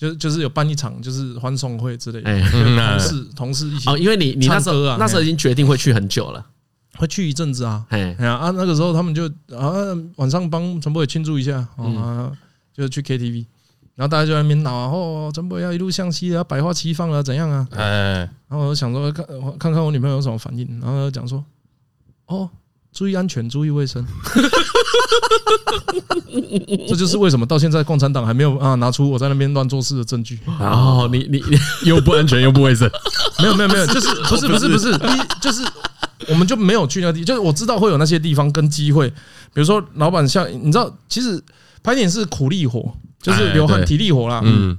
[0.00, 6.42] 就就是有办一场就是欢送会之类的，同事同事一起哦，因为你你那时候啊，那时候已经决定会去很久了，
[6.96, 12.32] 会去一阵子啊，哎呀啊，那个时候他们就啊晚上帮陈柏伟庆祝一下啊，
[12.72, 13.44] 就去 KTV，
[13.94, 17.68] 然后大家就在那边闹啊，哦，陈柏伟要一路向西啊，百花齐放啊，怎样啊？
[17.72, 19.26] 哎，然后我想说看
[19.58, 21.44] 看看我女朋友有什么反应，然后讲说
[22.24, 22.48] 哦。
[22.92, 24.04] 注意安全，注意卫生。
[26.88, 30.38] 这就是为什么到现在共产党还没有啊拿出我在那边乱做事的证据。
[30.58, 31.42] 然后你你
[31.84, 32.90] 又不安全又不卫生，
[33.40, 34.98] 没有没有没有，就是 不是不是不是，
[35.40, 35.64] 就是
[36.28, 41.42] 我们就没有去那地，就是我知道会有那些地方跟机会，比如说老板像你知道，其实
[41.82, 44.40] 拍电影是苦力活，就是流汗体力活啦。
[44.44, 44.76] 嗯，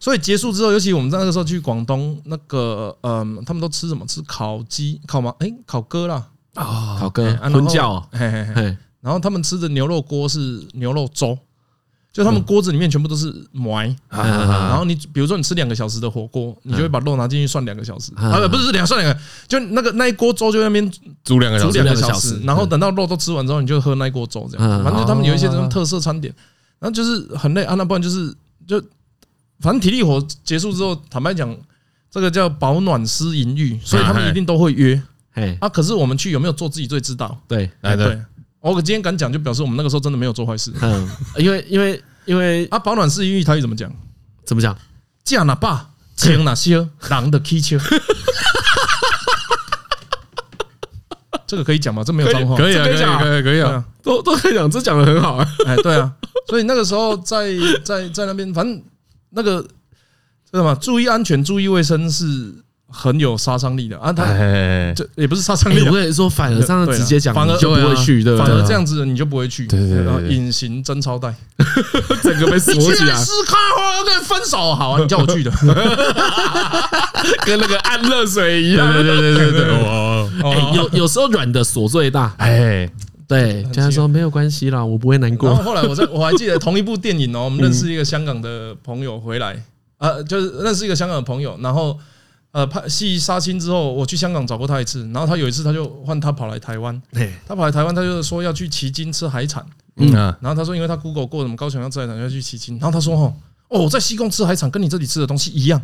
[0.00, 4.06] 所以结束之后，尤其我们在那个时候去广东，那个嗯，他们都吃什么？
[4.06, 6.26] 吃烤鸡、烤吗，哎，烤鸽啦。
[6.54, 11.38] 啊，烤哥，婚教，嘿嘿嘿，然后他们吃的牛肉锅是牛肉粥，
[12.12, 20.92] 就他们锅子里面全部都是糜，然后你比如说你吃两个小时的火锅，你就会把肉拿进去涮两个小时，啊不是两涮两个，就那个那一锅粥就在那边
[21.24, 26.34] 煮两个，煮两个小时，然后等到肉都吃完之后，你就喝那一锅粥这样，反正他们有一些这种特色餐点，
[26.78, 28.34] 然后就是很累啊，那不然就是
[28.66, 28.78] 就
[29.60, 31.56] 反正体力活结束之后，坦白讲，
[32.10, 35.02] 这个叫保暖思淫欲，所以他们一定都会约。
[35.34, 35.68] 哎，啊！
[35.68, 37.40] 可是我们去有没有做自己最知道？
[37.48, 38.20] 对，来对，
[38.60, 40.72] 我今天敢讲，就表示我们那个时候真的没有做坏事。
[40.82, 43.90] 嗯，因为因为因为啊，保暖思淫欲台语怎么讲？
[44.44, 44.76] 怎么讲？
[45.24, 47.78] 架哪把，牵哪些狼的气球？
[51.46, 52.04] 这个可以讲吗？
[52.04, 55.48] 这没有脏话，可以啊，可以啊，可以可以啊，都都可以讲，这讲的很好啊。
[55.66, 56.12] 哎，对啊，
[56.48, 57.52] 所以那个时候在
[57.84, 58.82] 在在那边，反正
[59.30, 59.70] 那个知
[60.52, 60.74] 道吗？
[60.74, 62.54] 注意安全，注意卫生是。
[62.92, 63.98] 很有杀伤力的。
[63.98, 64.12] 啊！
[64.12, 64.24] 他
[64.94, 71.34] 这也不是杀伤力，我跟你说，反而这样直接讲，反而就不会去，对，反而这样子你就不会去，对对对，隐形真钞袋，
[72.22, 73.14] 整个被锁起来。
[73.14, 75.50] 斯卡华跟分手好啊，你叫我去的，
[77.46, 80.28] 跟那个安乐水一样，对对对对对，哦，
[80.74, 82.90] 有有时候软的锁最大，哎，
[83.26, 85.48] 对，这样说没有关系啦，我不会难过。
[85.48, 89.56] 然后后来我在我还记得同一部电影哦，我们认识一个香港的朋友回来，
[89.98, 91.98] 呃，就是认识一个香港的朋友，然后。
[92.52, 97.00] 呃，拍戏杀青之后，我去香港找过他一次，然后他有一次他就换他跑来台湾，
[97.46, 99.64] 他跑来台湾，他就说要去旗津吃海产，
[99.96, 103.34] 嗯，然后他说因为他 Google 过什么高雄要吃海产要去旗津，然后他说哦，
[103.68, 105.80] 哦，在西贡吃海产跟你这里吃的东西一样，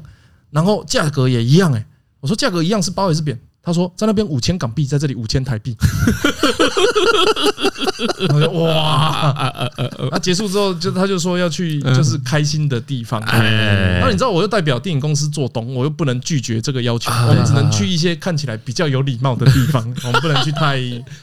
[0.50, 1.84] 然后价格也一样，诶，
[2.20, 3.38] 我说价格一样是褒还是贬？
[3.68, 5.76] 他说在那边五千港币，在这里五千台币。
[8.54, 9.70] 哇！
[10.10, 13.22] 那结束之后，就他就说要去，就是开心的地方。
[13.26, 17.12] 那你知道，我又代表电影公司做东，我又不能拒绝这个要求。
[17.28, 20.80] 我们只能去一些看起来比较有礼貌的地方， 我们不能去太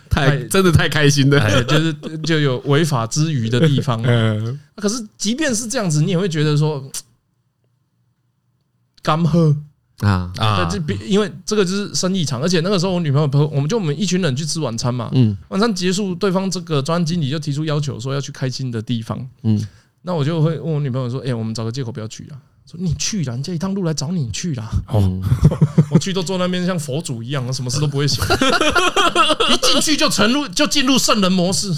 [0.07, 3.99] 太真的太开心的，就是就有违法之余的地方。
[4.75, 6.83] 可是即便是这样子，你也会觉得说，
[9.01, 9.57] 干喝。
[10.01, 10.67] 啊啊！
[10.69, 15.09] 这比因为这个就是生意场，而且那个时候我女朋友朋友，我们就我们一群人去吃晚餐嘛。
[15.13, 19.25] 嗯，晚餐结束，对方这个专案经理就提出要求，说要去开心的地方。
[19.43, 19.65] 嗯，
[20.01, 22.37] 那我就会问我女朋友说：“哎，我们找个借口不要去了。”
[22.69, 25.21] 说：“你去了，人家一趟路来找你去了。”哦，
[25.91, 28.25] 我去都坐那边像佛祖一样，什么事都不会想，
[29.49, 31.71] 一进去就沉入就进入圣人模式，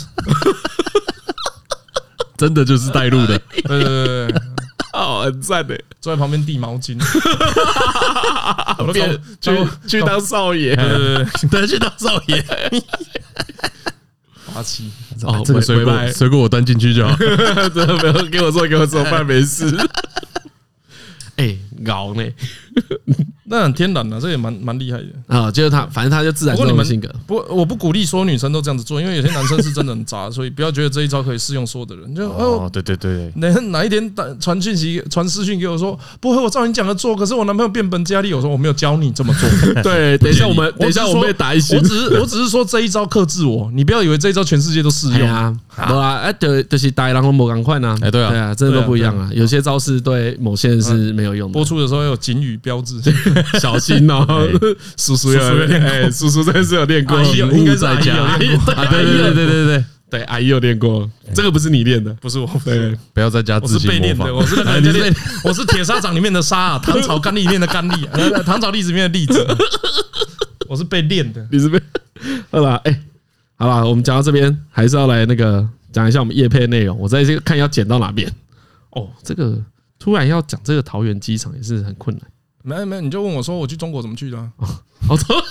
[2.35, 3.37] 真的就是带路的。
[3.51, 4.41] 对对对对。
[4.93, 6.97] 哦，很赞的，坐在旁边递毛巾，
[8.93, 9.51] 变去
[9.87, 10.75] 去当少爷，
[11.49, 12.43] 对，去当少爷，
[14.53, 14.89] 八七。
[15.23, 17.15] 哦，这个水果水果我端进去就好，
[17.73, 19.75] 真的不要给我做给我做饭没事。
[21.37, 22.23] 哎，搞呢？
[23.49, 25.49] 那很天然的，这也蛮蛮厉害的啊！
[25.49, 27.09] 就是他，反正他就自然这种性格。
[27.25, 32.13] 不，我不鼓励所有女生都这样子做，因为有些男生是真的很渣， 所以不要觉得这一招可以适用所有的人。
[32.13, 39.49] 就哦，对对对，哪哪一天传讯息、传私讯给我说，不会，我照你讲的做，可是我男朋友变本加厉，我说我没有教你这么做。
[39.81, 41.77] 对，等一下我们，等一下我们被打一些。
[41.77, 45.55] 我只是，我只是说这一招克制我，你不要以为这一招全世界都适用啊。
[45.73, 47.97] 对啊，哎，对，就是大狼龙某赶快呢。
[48.01, 49.29] 哎，对啊，对啊，真的都不一样啊。
[49.33, 51.57] 有些招式对某些人是没有用的。
[51.67, 53.01] 播出的时候有警语标志，
[53.59, 54.25] 小心哦。
[54.95, 68.07] 叔叔有练，哎，叔叔真的是有练过，应该是阿姨有练过，对对对对对对对，阿姨有练过，这个不是你练的，不是我，对，不要在家自己模仿，我是那个练， 我是铁砂掌里面的砂， 糖炒甘栗里面的甘栗，
[68.45, 69.45] 糖炒栗子里面的栗子，
[70.69, 71.81] 我是被练的，你是被，
[72.49, 72.75] 好了？
[72.85, 73.01] 哎，
[73.57, 76.97] 好了，我们讲到这边，还是要来那个讲一下我们叶配内容。
[76.97, 78.31] 我在这个看要剪到哪边。
[78.91, 79.61] 哦，这个
[79.99, 82.27] 突然要讲这个桃园机场也是很困难。
[82.63, 84.37] 没没，你就问我说我去中国怎么去的？
[84.37, 84.51] 啊？
[85.07, 85.35] 好错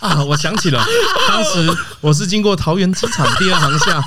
[0.00, 0.22] 啊！
[0.24, 0.84] 我想起了，
[1.26, 4.04] 当时我是经过桃园机场第二航厦，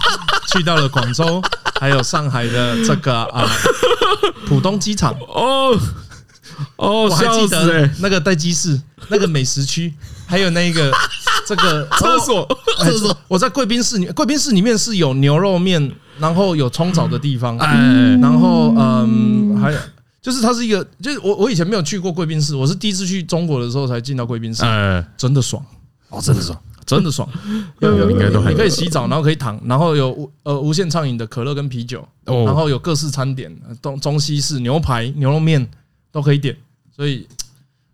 [0.53, 1.41] 去到了广州，
[1.79, 3.49] 还有上海的这个啊
[4.45, 5.11] 浦东机场。
[5.21, 5.75] 哦
[6.75, 9.91] 哦，我还记得那个待机室，那个美食区，
[10.27, 10.91] 还有那个
[11.47, 12.47] 这个厕所，
[12.77, 13.17] 厕所。
[13.27, 19.79] 我在贵宾室里，贵宾室里面是有牛肉面，然后有冲澡的地方，哎，然后嗯，还有。
[20.19, 25.63] 就是它是一个，就是我我以前没有去过贵宾室，我是第一次去中国的时候才进到贵宾室，哎，真的爽。
[26.09, 27.29] 哦，真的爽， 真的爽，
[27.79, 35.65] 有有应该都还你可以洗澡，然后可以躺，然后有无呃无限畅饮的可乐跟啤酒，然后有各式餐点，东中西式牛排、牛肉面
[36.11, 36.53] 都可以点，
[36.93, 37.25] 所以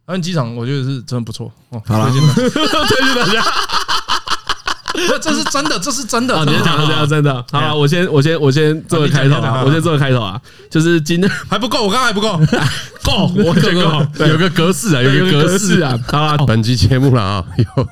[0.08, 3.44] 桃园机场我觉得是真的不错哦，好了，推荐大家。
[4.94, 6.46] 这 这是真的，这是真的。
[6.46, 7.46] 你先讲的这样真的。
[7.52, 10.40] 好，我先我先我先做个开头啊，我先做个开头啊。
[10.70, 12.38] 就是今天还不够，我刚刚还不够，
[13.04, 14.26] 够，我够够。
[14.26, 16.00] 有个格式啊，有个格式啊。
[16.08, 17.88] 好，本期节目了啊， 有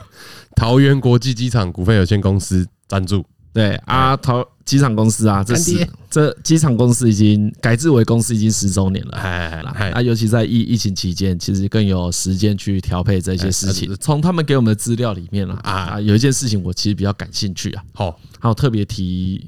[0.56, 3.26] 桃园国际机场股份有限公司赞助。
[3.54, 9.18] 对啊，桃机场公司啊，这是这机场公司已经改制为公司已经十周年了。
[9.18, 13.94] 哎哎啊，尤其在疫疫情期间，其实更有时间去调配这些事情。
[14.00, 17.84] 从他们给我们的资料里面啊，啊，有一件事情我其实比较感兴趣啊。
[17.94, 19.46] 好，还有特别提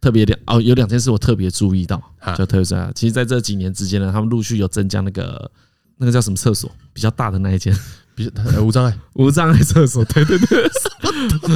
[0.00, 2.02] 特别两哦，有两件事我特别注意到，
[2.38, 5.50] 就特别是，其实在这几年之间呢，他们陆续有增加那个
[5.98, 7.76] 那个叫什么厕所比较大的那一间。
[8.16, 10.68] 比无障碍，无障碍厕所，对对对，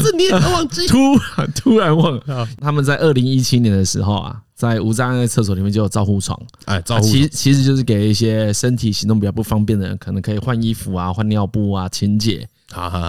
[0.02, 0.86] 这你也忘记？
[0.86, 0.96] 突
[1.36, 12.46] 然突然忘了，他们在二零一七年的时候啊，在无障碍厕所里面就有照护床，哎，照护其其实就是给一些身体行动比较不方便的人，可能可以换衣服啊、换尿布啊、清洁，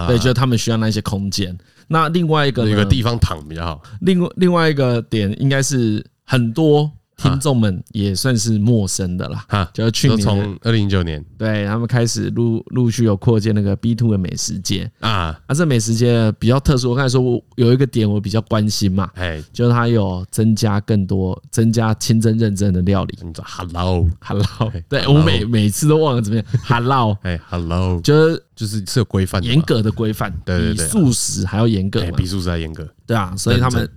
[0.08, 1.56] 对，就是他们需要那些空间。
[1.88, 3.82] 那另外一个有个地方躺比较好。
[4.00, 6.90] 另外另外一个点应该是很多。
[7.22, 14.90] 听众们也算是陌生的啦，哈，就是去年从二零一九年，对他们开始陆陆续有扩建那个 B two 的美食街。
[15.00, 33.88] 啊，啊，这美食街比较特殊，我刚才说我有一个点我比较关心嘛，哎，就是它有增加更多增加清真认证的料理，你说 Hello Hello，对我每每次都忘了怎么样 Hello，哎 Hello，就是就是是有规范，严格的规范，比素食还要严格，比素食还严格，对啊，所以他们。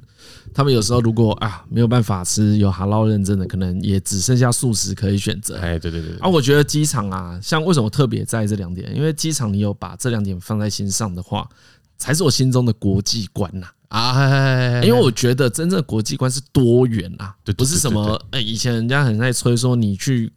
[0.56, 5.58] 他们有时候如果啊没有办法吃有哈捞认证的，可能也只剩下素食可以选择。
[5.58, 6.18] 哎，对对对。
[6.20, 8.96] 啊，我觉得机场啊，像为什么特别在意这两点？
[8.96, 11.46] 因为机场你有把这两点放在心上的话，
[11.98, 13.68] 才是我心中的国际观呐。
[13.90, 20.32] 啊，因为我觉得真正的国际观是多元啊，不是什么哎，以前人家很爱吹说你去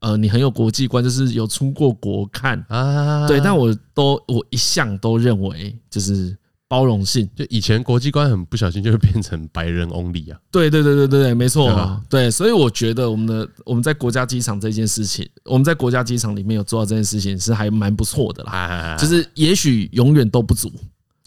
[0.00, 3.28] 呃，你很有国际观，就是有出过国看啊。
[3.28, 6.36] 对，但我都我一向都认为就是。
[6.70, 10.38] 包容性，就以前国际观很不小心就会变成白人 only 啊。
[10.52, 12.00] 对对对对对对，没错。
[12.08, 18.96] 对，所以我觉得我们的我们在国家机场这件事情，我们在国家机场里面有做到这件事情是还蛮不错的啦。
[18.96, 20.70] 就是也许永远都不足，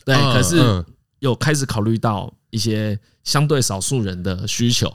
[0.06, 0.82] 对，可是
[1.20, 4.90] 有开始考虑到一些相对少数人的需求。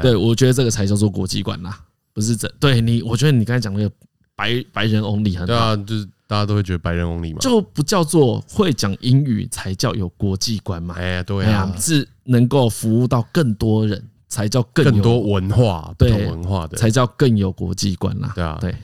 [0.00, 1.76] 对，我觉得这个才叫做国际观啦，
[2.12, 2.46] 不是这。
[2.60, 3.92] 对你，我觉得你刚才讲那个
[4.36, 6.08] 白白人 only 很好，就是。
[6.34, 10.96] 大家都会觉得白人 only 嘛，就不叫做会讲英语才叫有国际观嘛？
[10.98, 18.32] 哎呀，对呀，是能够服务到更多人才叫更更多文化，对文化的才叫更有国际观啦。
[18.34, 18.74] 对啊，对。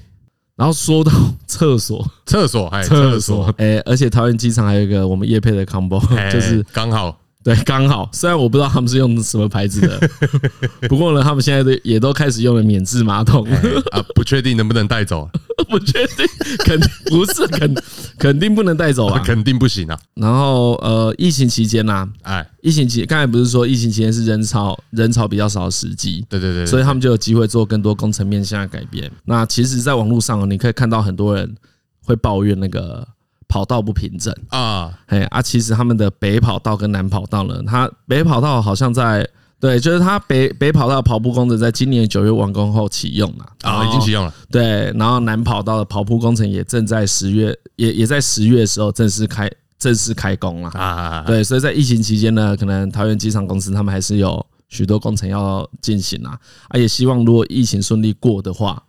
[0.54, 1.10] 然后说到
[1.48, 7.18] 厕所，厕所，哎，厕所，哎，而且桃园机场还有一个我们叶配的 combo， 就是刚好。
[7.42, 8.08] 对，刚好。
[8.12, 9.98] 虽然我不知道他们是用什么牌子的，
[10.88, 13.46] 不过呢，他们现在都也都开始用了免治马桶
[13.92, 15.26] 啊，不确定能不能带走，
[15.70, 16.26] 不确定，
[16.64, 17.74] 肯定不是肯
[18.18, 19.98] 肯定不能带走啊，肯定不行啊。
[20.14, 29.10] 然后呃，疫情期间呢，哎，疫情期刚才不是说疫情期间是人潮人潮比较少的时机，对对对，所以他们就有机会做更多工程面向的改变。
[29.24, 31.56] 那其实，在网络上你可以看到很多人
[32.04, 33.08] 会抱怨那个。
[33.50, 39.28] 跑道不平整啊，哎啊，其实他们的北跑道跟南跑道呢，它北跑道好像在
[39.58, 44.32] 对，就是它北北跑道跑步工程在今年九月完工后启用了啊，已经启用了。
[44.50, 51.24] 对，然后南跑道的跑步工程也正在十月，也也在十月的时候正式开正式开工了啊。
[51.26, 56.38] 对，所以在疫情期间呢，可能桃园机场公司他们还是有许多工程要进行啊，
[56.68, 58.82] 啊，也希望如果疫情顺利过的话。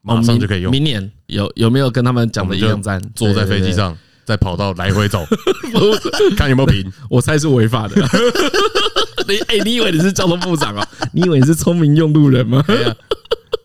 [0.00, 0.70] 马上就可以用。
[0.70, 3.00] 明年有有没有跟他们讲的一样站？
[3.14, 5.24] 坐在飞机上，在跑道来回走，
[6.36, 6.92] 看有没有平。
[7.08, 7.94] 我猜是违法的。
[9.28, 10.86] 你哎，你以为你是交通部长啊？
[11.12, 12.64] 你以为你是聪明用路人吗？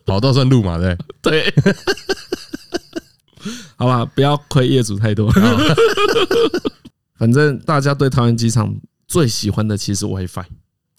[0.06, 0.78] 跑道算路嘛？
[0.78, 0.98] 对。
[1.22, 1.54] 对。
[3.78, 5.32] 好吧，不要亏业主太多。
[7.18, 8.76] 反正大家对桃园机场
[9.08, 10.44] 最喜欢的其实 WiFi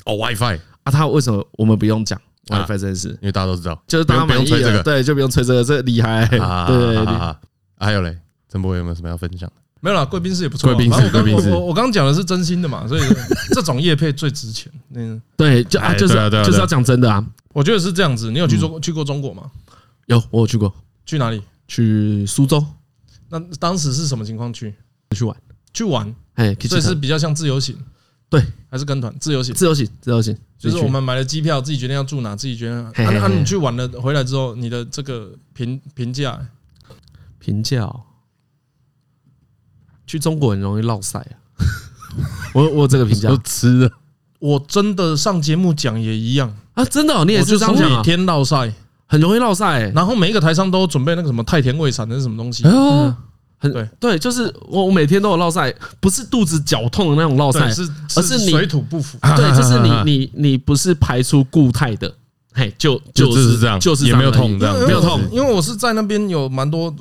[0.06, 2.18] 哦，WiFi 啊，他为什么我们不用讲
[2.48, 3.08] WiFi 这件事？
[3.20, 6.26] 因为大家都知道，就是大家满意了，对，就不用吹这个，这厉害。
[6.28, 6.38] 对，
[7.78, 8.18] 还有嘞，
[8.50, 9.54] 陈柏惟有没有什么要分享的？
[9.80, 10.74] 没有啦，贵宾室也不错。
[10.74, 13.02] 贵宾室，贵宾室，我我刚刚讲的是真心的嘛，所以
[13.52, 14.72] 这种业配最值钱。
[14.94, 17.22] 嗯，对，就啊，就是就是要讲真的啊。
[17.52, 18.30] 我觉得是这样子。
[18.30, 19.50] 你有去做去过中国吗？
[20.06, 20.74] 有，我有去过。
[21.04, 21.42] 去哪里？
[21.68, 22.64] 去苏州。
[23.28, 24.74] 那当时是什么情况去？
[25.10, 25.36] 去玩。
[25.72, 26.14] 去玩。
[26.34, 27.76] 哎，所以是比较像自由行。
[28.28, 29.14] 对，还是跟团？
[29.18, 29.54] 自由行。
[29.54, 30.36] 自由行，自由行。
[30.58, 32.92] 就是我们买了机票，自己决定要住哪，自己决定。
[32.96, 36.40] 那那你去玩了回来之后，你的这个评评价？
[37.38, 37.90] 评价。
[40.06, 41.32] 去中国很容易落赛啊！
[42.52, 43.90] 我我这个评价吃的，
[44.38, 46.84] 我真的上节目讲也一样啊！
[46.84, 48.70] 真的，你也是这样讲，每天落赛，
[49.06, 49.90] 很容易落赛。
[49.94, 52.66] 然后每一个台商都准备那个什么太田胃散的是什么东西？
[52.68, 53.16] 哦，
[53.64, 57.82] 很对对，就是我我每天都有落赛，不是肚子绞痛的那种落赛，是
[58.16, 59.18] 而是水土不服。
[59.36, 62.14] 对，就是你 你你不是排出固态的，
[62.52, 66.94] 嘿，就就是这样，就是也没有痛，这样没有痛，因为我是在那边有蛮多。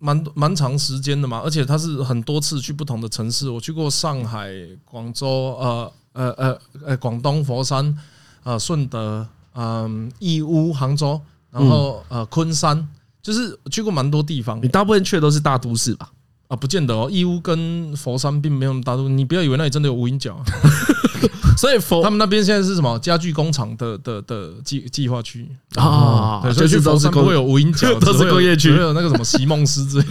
[0.00, 4.50] 蛮蛮长时间的嘛，而且他是很多次去不同的城市，我去过上海、
[4.84, 7.96] 广州、呃呃呃呃广东佛山、
[8.42, 11.18] 呃顺德、嗯义乌、杭州，
[11.50, 12.86] 然后呃昆山，
[13.24, 14.60] 就是去过蛮多地方。
[14.62, 16.12] 你大部分去的都是大都市吧？
[16.48, 20.40] 啊，不见得哦，义乌跟佛山并没有那么大都市，你不要以为那里真的有无影脚。
[21.56, 26.42] 所以佛他们那边现在是什么家具工厂的的的计计划区啊？
[26.52, 30.06] 所以去佛山不会有无影脚， 都是工业区，没有那个什么席梦思之类，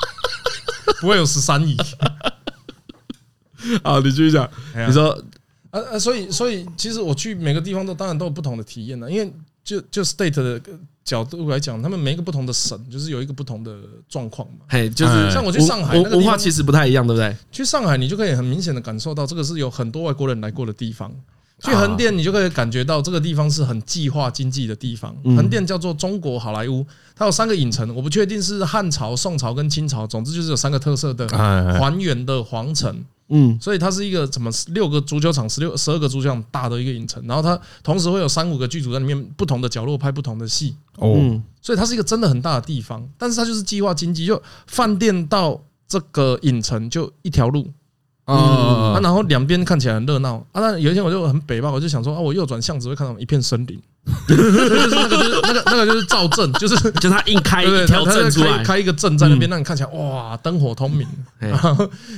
[1.00, 1.74] 不会有十三姨。
[3.82, 4.48] 啊，你继续讲，
[4.86, 5.16] 你说
[5.70, 9.32] 呃呃，所以所以其实我去每个地方都当然都有不同的体验了，因为
[9.68, 10.60] 就就 state 的。
[11.08, 13.74] 角度来讲，他们每一个不同的省，就是有一个不同的
[14.10, 14.56] 状况嘛。
[14.68, 17.34] 嘿，就是像我去上海，文化其实不太一样，对不对？
[17.50, 21.10] 去上海，你就可以很明显的感受到，这个是有很多外国人来过的地方。
[21.64, 25.16] 去横店，你就可以感觉到这个地方是很计划经济的地方。
[25.34, 26.84] 横店叫做中国好莱坞，
[27.16, 33.02] 它有三个影城，我不确定是汉朝、宋朝跟清朝，总之就是有三个特色的还原的皇城。
[33.28, 40.74] 嗯，所以它是一个什么六个足球场、十六、十二个足球场大的一个影城，然后它同时会有三五个剧组在里面不同的角落拍不同的戏。
[40.96, 47.70] 哦，所以它是一个真的很大的地方，但是它就是计划经济，就饭店到这个影城就一条路。
[48.36, 50.60] 啊，然后两边看起来很热闹啊。
[50.60, 53.80] 那有一天我就很北吧，我就想说啊，我右转巷子会看到一片森林，
[54.28, 54.50] 就是
[54.90, 61.06] 那个就是那个那个就是造镇，就是 就他硬开一条镇出来，开一个镇在那边，让你看起来哇，灯火通明。
[61.38, 61.74] 然后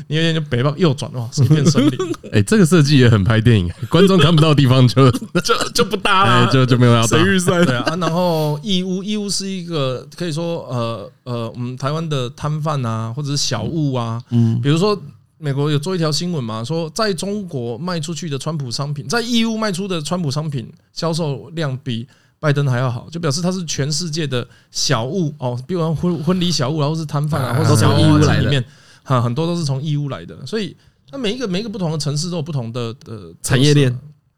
[0.09, 1.93] 你有一天就北吧，右转哇，是一片森林。
[2.33, 7.07] 哎，这个设计也很拍电影，观众看不到的地方就就就不搭了，就就没有要搭。
[7.07, 7.65] 谁预算？
[7.65, 7.97] 对啊。
[8.01, 15.01] 然后义乌，义乌是一个可以说呃呃，我们台湾的摊贩啊，或者是小物啊，嗯，比如说。
[15.41, 22.07] 美国有做一条新闻嘛，说在中国卖出去的川普商品，在义乌卖出的川普商品销售量比
[22.39, 28.63] 拜登还要好，就表示它是全世界的小物哦，比如婚婚礼小物，然后是摊贩啊，或者从义乌来里面，
[29.03, 30.45] 哈，很多都是从义乌来的。
[30.45, 30.77] 所以，
[31.11, 33.91] 那每一个每一个不同的城市都有不同的呃产业链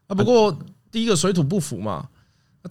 [0.06, 0.14] 啊。
[0.14, 0.56] 不过，
[0.92, 2.06] 第一个水土不服嘛，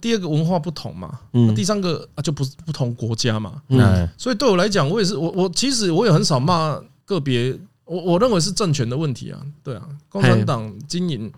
[0.00, 3.60] 第二个文化不同嘛，嗯第三个啊就不是不同国家嘛。
[3.68, 7.54] 嗯，所以对我来讲，我也是我我其实我也很少骂个别。
[7.92, 11.30] 我我认为是政权的问题啊，对啊，共产党经营，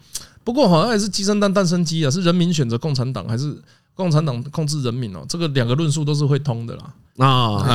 [0.45, 3.61] 不过好像也是鸡生蛋蛋生鸡啊，是人民选择共产党还是
[3.95, 5.25] 共产党控制人民哦？
[5.29, 6.95] 这个两个论述都是会通的啦。
[7.19, 7.69] 啊，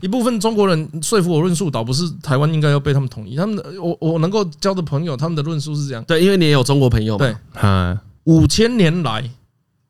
[0.00, 6.02] 一部分中国人说服我论述，倒不是台湾应该要被他们统一，他们的我我能够交的朋友，他们的论述是这样。
[6.04, 7.24] 对，因为你也有中国朋友嘛。
[7.24, 7.36] 对，
[8.24, 9.30] 五千年来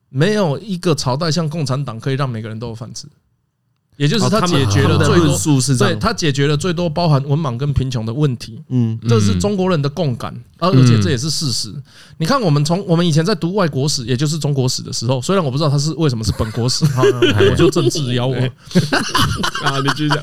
[0.09, 3.07] 没有一个朝代像共产党可以让每个人都有饭吃。
[4.01, 8.59] 也就是他解决了最多，对，他解决了最多包含文盲跟贫穷的问题。
[8.69, 11.71] 嗯，这是中国人的共感，而且这也是事实。
[12.17, 16.83] 你看，我们从我们以前在读外国史，也就是中国史的时候，虽然我不知道他是为什么是本国史，
[17.51, 18.35] 我就政治咬我
[19.63, 19.77] 啊！
[19.83, 20.17] 你继续讲。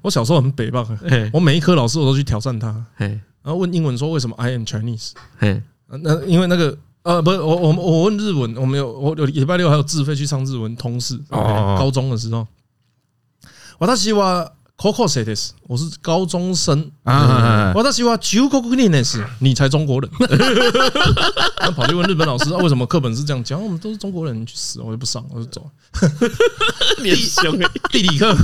[0.00, 0.86] 我小时候很北棒，
[1.34, 5.10] 我每一科老师我都去挑战他，然后问英文说为什么 I am Chinese？
[5.86, 6.74] 那因为那个。
[7.04, 11.14] 呃，不是我，我我问日文，我们有我有礼拜六还有自费去上日文通识。
[11.28, 12.46] 高中的时候，
[13.78, 14.44] 我他希望
[14.76, 20.10] Coco says 我是高中生啊，我他希望 Jukokunis 你才中国人。
[21.56, 23.62] 他跑去问日本老师，为什么课本是这样讲？
[23.62, 24.80] 我们都是中国人，你去死！
[24.80, 25.70] 我就不上，我就走。
[26.98, 27.58] 脸凶，
[27.90, 28.36] 地理课。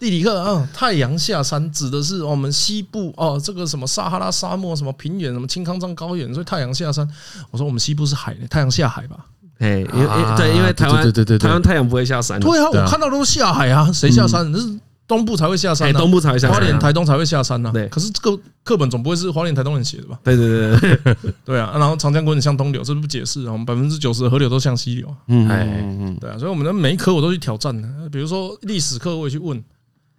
[0.00, 7.08] 地理课啊，太阳下山指的是我们西部哦，这个什么撒哈拉沙漠，什么平原，什么青康藏高原，所以太阳下山。
[7.52, 9.26] 我说我们西部是海，太阳下海吧？
[9.62, 12.40] 哎，因为对，因为台湾对对对，台湾太阳不会下山。
[12.40, 14.50] 对啊，我看到都是下海啊，谁下山？
[14.50, 14.66] 那是
[15.06, 17.70] 东部才会下山，东部才会下山，花莲、台东才会下山呐。
[17.72, 20.18] 对，可是这个课本总不会是花莲、台东人写的吧？
[20.24, 21.72] 对对对对对啊。
[21.74, 23.52] 然后长江滚向东流，这不解释啊？
[23.52, 25.06] 我们百分之九十的河流都向西流。
[25.28, 26.36] 嗯嗯嗯，对啊。
[26.36, 29.62] 所以我们的每一科我都去挑战的，比如说历史课我也去问，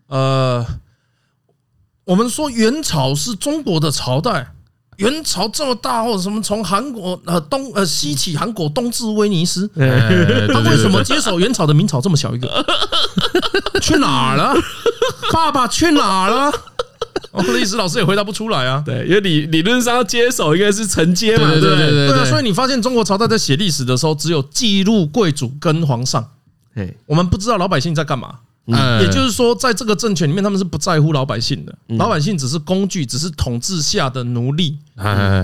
[0.08, 0.66] 呃。
[2.06, 4.46] 我们说元朝是中国的朝代，
[4.98, 12.66] 元朝这么大，或者什么从韩国呃东呃西起韩国东至威尼斯， 他为什么接手元朝的明朝这么小一个？
[13.82, 14.54] 去哪儿了？
[15.32, 16.52] 爸爸去哪儿了？
[17.56, 18.84] 历史老师也回答不出来啊。
[18.86, 22.26] 对，因为理理论上要接手应该是承接嘛，对对对对对。
[22.30, 26.30] 所以你发现中国朝代在写历史的时候，只有记录贵族跟皇上，
[27.08, 28.36] 我们不知道老百姓在干嘛。
[28.66, 34.78] 嗯，也就是说，在这个政权里面，他们是不在乎老百姓的，老百姓只是工具，只是统治下的奴隶。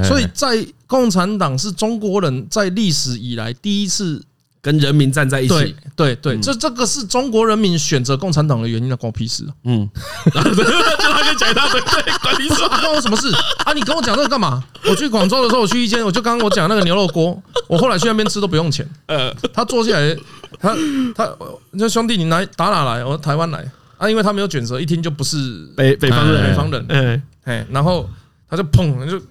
[0.08, 4.24] 所以在共产党是中国人在历史以来第一次
[4.62, 5.54] 跟人民站在一起。
[5.96, 9.46] 对对对，这这个是中国人民选择共产党的原因，那关我屁事。
[9.64, 9.90] 嗯，
[10.26, 12.68] 就他跟讲他的，对，关你什么？
[12.70, 13.32] 关我什么事
[13.66, 13.74] 啊？
[13.74, 14.64] 你跟我讲这个干嘛？
[14.86, 18.88] 我去广州的时候，我去一间，我就刚刚我讲那个牛肉锅，我后来去那边吃都不用钱。
[19.08, 20.16] 呃，他坐下来。
[20.60, 20.76] 他
[21.16, 21.30] 他，
[21.72, 23.04] 你说兄弟，你来打哪来？
[23.04, 23.64] 我说台湾来
[23.98, 26.86] 啊，因为他没有卷舌，一听就不是北北方人，北方人。
[26.90, 28.10] 嗯哎，然后
[28.50, 29.22] 他就砰，就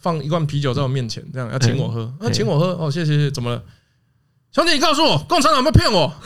[0.00, 3.62] 放一罐啤酒在我面前，这样要请我喝，那，请我喝，哦，谢谢谢谢，怎么了？
[4.52, 6.12] 兄弟，你告诉我，共产党有没有骗我？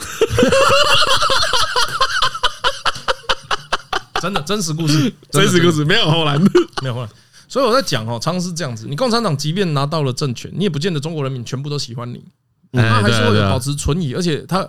[4.21, 6.37] 真的真实故事，真实故事没有后来，
[6.81, 7.09] 没有后来。
[7.47, 12.23] 所以我在讲哦，常常是这样子，你共产党即便拿到了政权，你也不见得中国人民全部都喜欢你。
[12.71, 14.65] 他还是会有保持存疑，而且他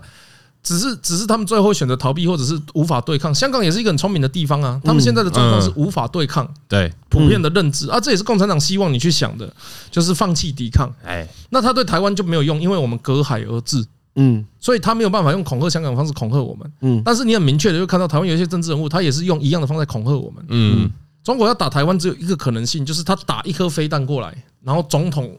[0.62, 3.34] 只是只是他们最后选择逃避，或者是无法对抗。
[3.34, 9.52] 香港也是一个很聪明的地方啊，他们现在的状况是无法对抗，对普遍的认知啊，这也是共产党希望你去想的，
[9.90, 10.88] 就是放弃抵抗。
[11.04, 13.84] 哎，那他对台湾就没有用，因为我们隔海而治，
[14.14, 17.02] 嗯，所以他没有办法用恐吓香港的方式恐吓我们，嗯。
[17.04, 20.90] 但是你很明确的就看到台湾有一些政治人物，他也是用一样的方式恐吓我们，嗯。
[21.24, 25.36] 中国要打台湾只有一个可能性，就是他打一颗飞弹过来，然后总统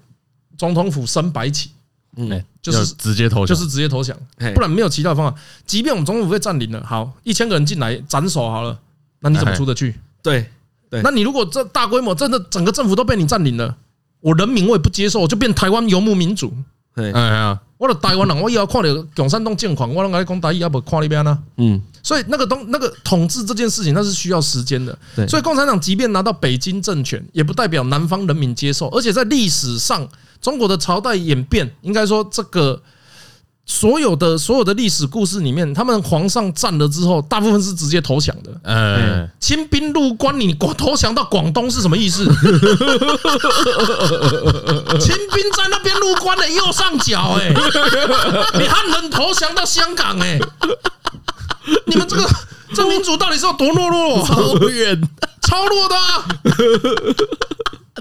[0.58, 1.70] 总统府升白旗。
[2.16, 4.16] 嗯，就是直接投降，就是直接投降，
[4.54, 5.40] 不然没有其他方法。
[5.66, 8.78] 即便我们总统府被占领了，好，一千个人进来斩首好了，
[9.22, 9.96] 那你怎么出得去？
[10.22, 10.48] 对
[10.90, 13.76] 对，那你如果这大规模真的整个政府都被你占领了，
[14.20, 16.54] 我人民我也不接受，我就变台湾游牧民族。
[16.94, 21.40] 哎呀，我的台湾人，我以后看到共产党建狂，我拢爱讲台语，也不看那边呢。
[21.58, 24.96] 嗯，所以那个东那个统治这件事情，那是需要时间的。
[25.28, 30.08] 所以共产党即便拿到北京政权，也不代表南方人民接受，而且在历史上。
[30.44, 32.80] 中国的朝代演变，应该说这个
[33.66, 38.52] 所有的所有的历史故事里面，他们皇上战了之后，大部分是直接投降的。
[38.64, 42.26] 嗯，清兵入关，你广投降到广东是什么意思？
[45.00, 47.54] 清兵在那边入关的右上角，哎，
[48.60, 50.38] 你汉人投降到香港，哎，
[51.88, 52.30] 你们这个
[52.76, 54.22] 这民主到底是有多懦弱？
[54.28, 55.02] 超远，
[55.42, 56.26] 超弱的啊。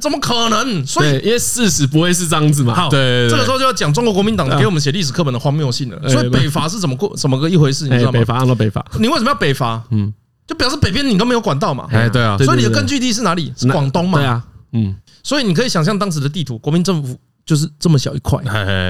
[0.00, 0.86] 怎么可能？
[0.86, 2.74] 所以，因为事实不会是这样子嘛。
[2.74, 6.08] 好，对，这个时候就要讲中国国民党给我们写历史课本的荒谬性了。
[6.08, 7.84] 所以北伐是怎么过，怎么个一回事？
[7.84, 8.12] 你知道吗？
[8.12, 9.82] 北伐，按照北伐，你为什么要北伐？
[9.90, 10.12] 嗯，
[10.46, 11.86] 就表示北边你都没有管到嘛。
[11.90, 12.38] 哎，对啊。
[12.38, 13.52] 所以你的根据地是哪里？
[13.56, 14.18] 是广东嘛？
[14.18, 14.44] 对啊。
[14.72, 18.42] 嗯，所以你可以想象当时的地图，国民政府就是这么小一块，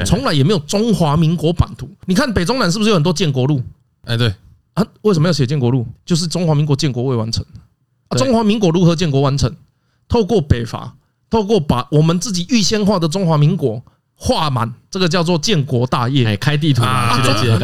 [0.07, 1.91] 从来也没有中华民国版图。
[2.07, 3.61] 你看北中南是不是有很多建国路？
[4.05, 4.33] 哎，对
[4.75, 5.85] 啊，为什么要写建国路？
[6.07, 7.45] 就是中华民国建国未完成
[8.09, 8.17] 啊。
[8.17, 9.53] 中华民国如何建国完成？
[10.09, 10.95] 透过北伐。
[11.31, 13.83] 透过把我们自己预先画的中华民国
[14.15, 16.27] 画满，这个叫做建国大业。
[16.27, 17.19] 哎，开地图啊！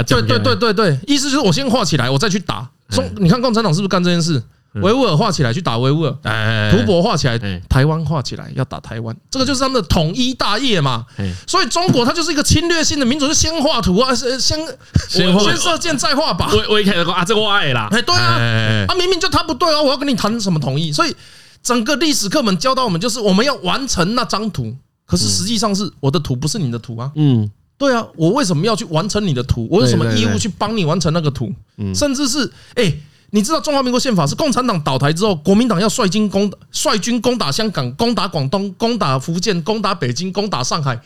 [0.06, 2.66] 对对对对对，意思就是我先画起来，我再去打。
[2.88, 4.42] 中，你看共产党是不是干这件事？
[4.76, 11.04] 维吾尔画起来去打维吾尔，吐蕃画起来，台湾画起来要打台湾，这个就是他们的统一大业嘛。
[11.46, 14.58] 所以中国它就是一个侵略性的民族，就先画图啊，先先
[15.10, 16.56] 先射箭再画靶。
[16.56, 17.88] 我我一开始说啊，这个我爱啦。
[17.90, 20.90] 哎，对啊，啊明明就他不对啊，我要跟你谈什么统一？
[20.90, 21.14] 所以。
[21.68, 24.74] 整个历史课本教导我们，就是我们要完成那张图。
[25.04, 27.12] 可是实际上是我的图不是你的图啊。
[27.14, 27.46] 嗯，
[27.76, 29.68] 对啊，我为什么要去完成你的图？
[29.70, 31.52] 我有什么义务去帮你完成那个图？
[31.94, 32.90] 甚至是哎，
[33.32, 40.98] 你知道中华民国宪法是共产党倒台之后，国民党要率军攻率军攻打香港、攻打广东、攻打福建、攻打北京、攻打上海，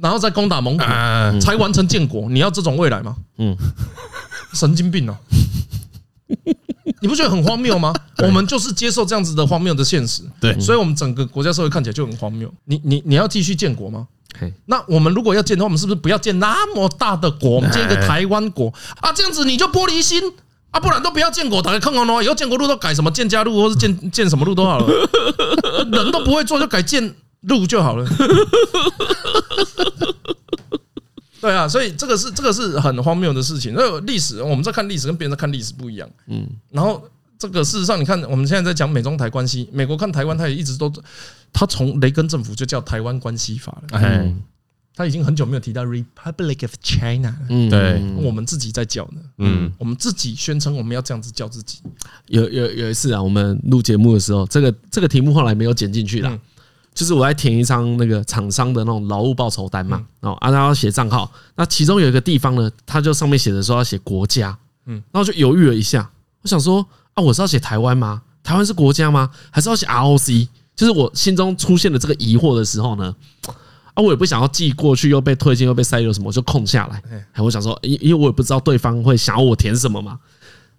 [0.00, 0.82] 然后再攻打蒙古，
[1.40, 2.28] 才完成建国。
[2.28, 3.14] 你要这种未来吗？
[3.38, 3.56] 嗯，
[4.54, 5.16] 神经病哦。
[7.00, 7.92] 你不觉得很荒谬吗？
[8.18, 12.52] 我们就是接受这样子的荒谬的现实，对，所以我们整个国家社会看起来就很荒谬。
[12.64, 14.06] 你你你要继续建国吗？
[14.66, 17.50] 那我们如果要建的话，我们是不是不要建那么大的国？
[17.56, 18.72] 我们建一个台湾国
[19.02, 20.22] 啊，这样子你就玻璃心
[20.70, 22.22] 啊，不然都不要建国，打开看看喽。
[22.22, 24.86] 以后建国路都改什么建家路，或是建建什么路都好了，
[25.90, 28.06] 人都不会做，就改建路就好了。
[31.40, 33.72] 对啊，所以这个是这个是很荒谬的事情。
[33.74, 36.08] 那历史我们在看历史，跟别人在看历史不一样。
[36.26, 37.02] 嗯，然后
[37.38, 40.92] 这个事实上，你看我们现在在讲美中台关系，美国看台湾，他也一直都，
[41.52, 44.00] 他从雷根政府就叫台湾关系法了。
[44.00, 44.42] 嗯。
[44.92, 51.78] 他已经很久没有提到 Republic of China，嗯，对，我们自己在叫呢，嗯，我们自己宣称我们要这样子叫自己。
[52.26, 56.38] 有有有一次啊，我们录节目的时候，这个这个题目后来没有剪进去了，
[57.00, 66.10] 就是我在填一张那个厂商的那种劳务报酬单嘛，然后啊，他要写账号，那其中有一个地方呢，他就上面写的说要写国家，嗯，然后就犹豫了一下，
[66.42, 68.20] 我想说啊，我是要写台湾吗？
[68.42, 69.30] 台湾是国家吗？
[69.50, 70.46] 还是要写 ROC？
[70.76, 73.16] 就是我心中出现了这个疑惑的时候呢。
[73.94, 77.02] 啊，我也不想要寄过去，又被退件，又被塞入什么，我就空下来。
[77.32, 80.18] 哎，我想说，因因为我也不知道对方会想要我填什么嘛。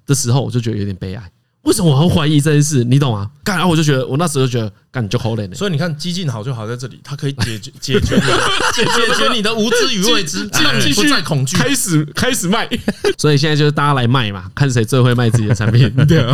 [0.05, 1.31] 的时候，我就觉得有点悲哀。
[1.63, 2.83] 为什么我很怀疑这件事？
[2.83, 3.29] 你懂吗？
[3.43, 5.53] 干，然后我就觉得，我那时候就觉得，干你就好脸。
[5.53, 8.19] 所以你看，激进好就好在这里，它可以解决 解决
[8.73, 8.85] 解
[9.15, 12.67] 决 你的无知与未知， 让你不再恐惧，开始开始卖。
[13.17, 15.89] 所以现在就是大家来卖嘛，看谁最会卖自己的产品。
[16.07, 16.33] 对啊。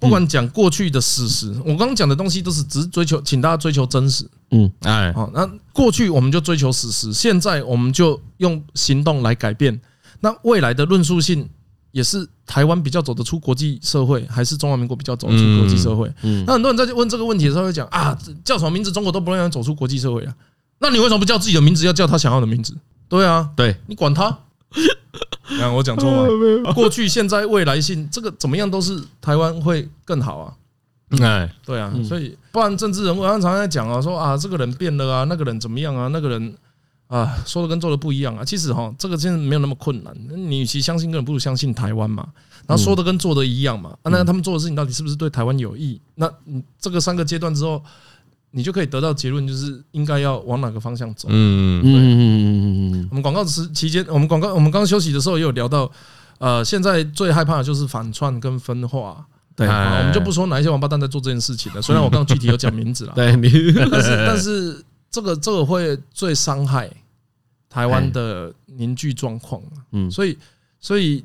[0.00, 4.26] 不管讲过去的事实，我刚刚讲的东西都是只是追求，请大家追求真实。
[4.50, 9.78] 嗯，哎，好，那过去我们就追求史实，现在我们就用行动来改变。
[10.20, 11.46] 那未来的论述性
[11.92, 16.12] 也是台湾比较走得出国际社会，还是中华民国比较走得出国际社会？
[16.22, 20.34] 嗯，那很多人在问这个问题的时候会讲啊，叫什么名字，中国都不让人走出国际社会啊。
[20.78, 22.74] 那你为什么不叫自己的名字，要叫他想要的名字？
[23.08, 24.38] 对啊，对你管他。
[25.60, 26.70] 啊，我讲错吗？
[26.72, 30.54] 过去、现在、未来性，这个怎么样都是台湾会更好啊！
[31.20, 36.54] 哎，对啊，所以不然政治人物常常在讲啊，说啊，这个人变了啊，那个人怎么样啊，那个人
[37.10, 38.42] 啊，说的跟做的不一样啊。
[38.42, 40.16] 其实哈，这个真的没有那么困难。
[40.34, 42.26] 你与其相信，根本不如相信台湾嘛。
[42.66, 43.90] 然后说的跟做的一样嘛。
[44.02, 46.00] 啊，那他们做的事情到底是不是对台湾有益？
[46.14, 47.82] 那你这个三个阶段之后。
[48.52, 51.28] 你就可以得到结论，就是应该要往哪个方向走。
[51.30, 55.88] 嗯嗯嗯嗯，我们广告时期间，我们广告我们刚休息的时候也有聊到，
[56.38, 59.24] 呃，现在最害怕的就是反串跟分化。
[59.54, 61.80] 对，我们就不说哪一些王八蛋在做这件事情了。
[61.80, 63.30] 虽然我刚刚具体有讲名字了， 对，
[63.88, 66.90] 但是但是这个这个会最伤害
[67.68, 69.60] 台湾的凝聚状况。
[69.92, 70.38] 嗯，所以
[70.78, 71.24] 所以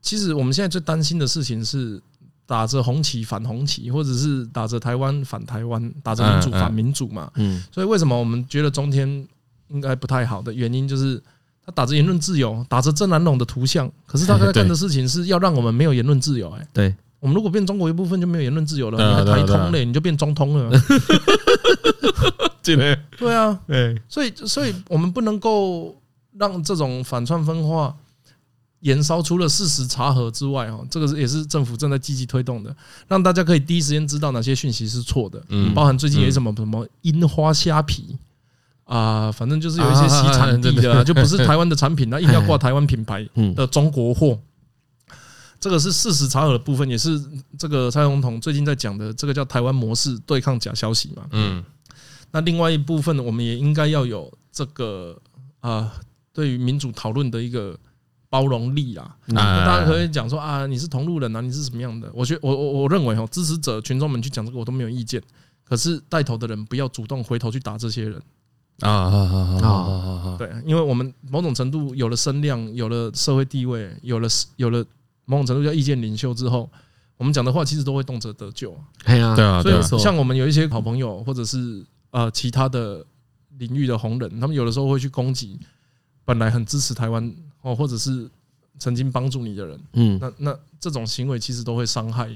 [0.00, 2.00] 其实我们现在最担心的事情是。
[2.48, 7.28] 打着红旗反红旗，或者是打着台湾反台湾，打着民主反民主嘛。
[7.34, 9.26] 嗯，所以为什么我们觉得中天
[9.66, 11.20] 应该不太好的原因，就是
[11.64, 16.48] 他打着言论自由，打着郑南榕的图像，可是他在干的事情是要让我们没有言论自由。
[16.50, 19.24] 哎，对，我们如果变中国一部分，就没有言论自由了。
[19.24, 20.70] 你台通嘞，你就变中通了。
[22.74, 25.94] 对啊，对， 所以，所以我们不能够
[26.38, 27.94] 让这种反串分化。
[28.80, 32.76] 延烧除了事实查核之外，哈，这个也是政府正在积极推动的，
[33.08, 35.42] 让大家可以第一时间知道哪些讯息是错的。
[35.48, 38.16] 嗯，包含最近有什么什么樱花虾皮
[38.84, 44.38] 啊，反正就是有一些洗产地的，就不是台湾的产品，那硬要挂台湾品牌的中国货。
[45.58, 47.20] 这个是事实查核的部分，也是
[47.58, 51.24] 这个蔡总统最近在讲的，这个叫台湾模式对抗假消息嘛。
[51.32, 51.64] 嗯，
[52.36, 55.18] 那另外一部分，我们也应该要有这个
[55.60, 55.90] 啊，
[56.34, 57.74] 对于民主讨论的一个。
[58.28, 62.10] 包容力啊，那大家可以讲说啊，你是同路人啊，你是什么样的？
[62.12, 65.22] 我觉我我我认为哦，支持者群众们去讲这个我都没有意见，
[65.64, 68.20] 可是带头的人不要主动回头去打这些人
[68.80, 70.36] 啊啊啊啊！
[70.36, 74.84] 对，因为我们某种程度有了声量，有了社会地位，有了有了
[75.24, 76.68] 某种程度叫意见领袖之后，
[77.16, 78.76] 我们讲的话其实都会动辄得咎。
[79.04, 83.04] 对啊，对啊，所以像我们有一些好朋友，或者是呃其他的
[83.58, 85.58] 领域的红人，他们有的时候会去攻击
[86.24, 87.34] 本来很支持台湾。
[87.62, 88.30] 哦，或者是
[88.78, 92.28] 曾经帮助你的人，嗯，那那这种行为其实都会伤害，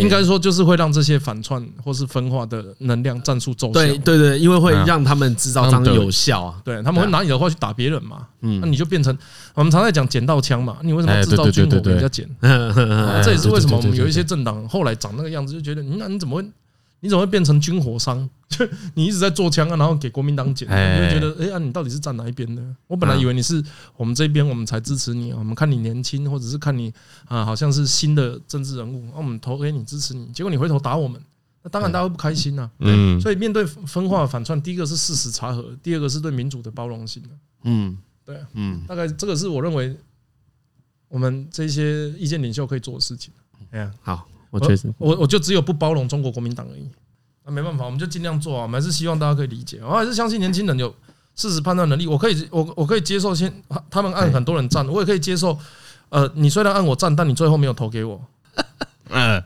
[0.00, 3.74] 应该说就是会让这些反串或是分化的能量战术奏效。
[3.74, 9.16] 对对对，因为会让他们知道这样有效啊，对，他们会拿你的话去打别人嘛，嗯，那你就变成
[9.54, 12.28] 我们常在讲捡到枪嘛，你为什么制造军火给人家捡？
[13.22, 16.44] 这也是为什么我们有一些政党后来长那个样子，就觉得，那你怎么会？
[17.00, 18.28] 你怎么会变成军火商？
[18.48, 22.62] 就你一直在做枪啊，然后给国民党捡，你会觉得，哎呀，你到底是站哪一边的？
[22.86, 23.62] 我本来以为你是
[23.94, 25.32] 我们这边，我们才支持你。
[25.34, 26.92] 我们看你年轻，或者是看你
[27.26, 30.26] 啊，好像是新的政治人物，那我们投给你支持你。
[30.28, 31.22] 结果你回头打我们，
[31.62, 32.70] 那当然大家会不开心呐。
[32.78, 37.22] 嗯，所以面对分化反串，第一个是事实查核，第二个是对民主的包容性。
[37.64, 39.94] 嗯，对，嗯，大概这个是我认为
[41.08, 43.30] 我们这些意见领袖可以做的事情。
[43.72, 44.26] 哎呀，好。
[44.50, 46.88] 我确实，我我就只有不包容中国国民党而已。
[47.44, 48.62] 那没办法，我们就尽量做啊。
[48.62, 50.94] 我们还是希望大家可以理解，我还是相信年轻人有
[51.34, 52.06] 事实判断能力。
[52.06, 53.52] 我可以，我我可以接受先
[53.90, 55.58] 他们按很多人赞，我也可以接受。
[56.10, 58.20] 呃，你虽然按我赞，但你最后没有投给我。
[59.10, 59.42] 嗯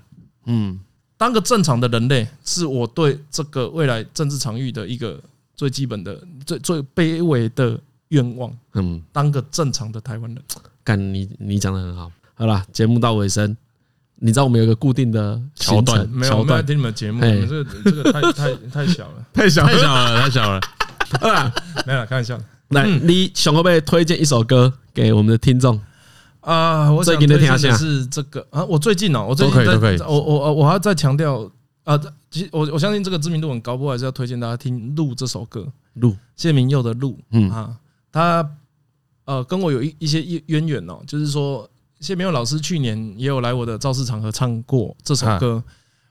[0.46, 0.80] 嗯，
[1.16, 5.20] 当个正常的人类，是我对这个未来政治场域的一个
[5.54, 7.78] 最基本的、最最卑微的
[8.08, 8.52] 愿望。
[8.74, 10.42] 嗯，当个正常的台湾人。
[10.84, 12.10] 干你，你讲的很好。
[12.34, 13.56] 好了，节目到尾声，
[14.24, 16.38] 你知道我们有个固定的桥段，没有？
[16.38, 20.60] 我们在听你们节目，这个这个太太太小了，太 小太小了，太小了。
[21.28, 21.52] 啊，
[21.84, 22.38] 没有，开玩笑。
[22.68, 25.78] 来，你想要不要推荐一首歌给我们的听众？
[26.40, 26.88] 啊？
[26.92, 28.46] 我最近的听的是这个。
[28.50, 29.64] 啊，我最近哦，我最近
[29.98, 31.50] 在，我我我还要再强调
[31.82, 32.00] 啊，
[32.30, 35.62] 其实我我相信这个知名度很高，不过还是要推荐大家听《路》这首歌，
[35.94, 37.50] 《路》谢明佑的《路》，嗯。
[37.50, 37.74] 啊，
[38.12, 38.48] 他
[39.24, 41.68] 呃跟我有一一些渊源哦，就是说
[42.02, 45.62] 谢明佑老师去年也有来我的造势场合唱过这首歌，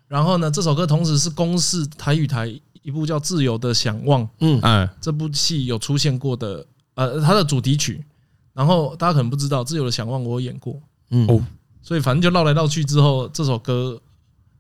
[0.07, 2.59] 然后呢，这首歌同时是公视台语台。
[2.83, 6.65] 一部叫《自由的想望》，嗯，哎，这部戏有出现过的，
[6.95, 8.03] 呃，它的主题曲。
[8.53, 10.81] 然后大家可能不知道，《自由的想望》我有演过，
[11.11, 11.39] 嗯，哦，
[11.83, 14.01] 所以反正就绕来绕去之后，这首歌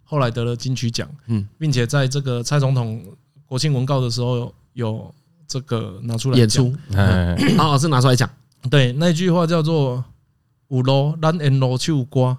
[0.03, 3.03] 后来得了金曲奖，嗯，并且在这个蔡总统
[3.47, 5.11] 国庆文告的时候有
[5.47, 8.29] 这个拿出来演出，哎， 老师拿出来讲，
[8.69, 10.05] 对，那句话叫做
[10.71, 12.37] “有路咱沿路唱歌，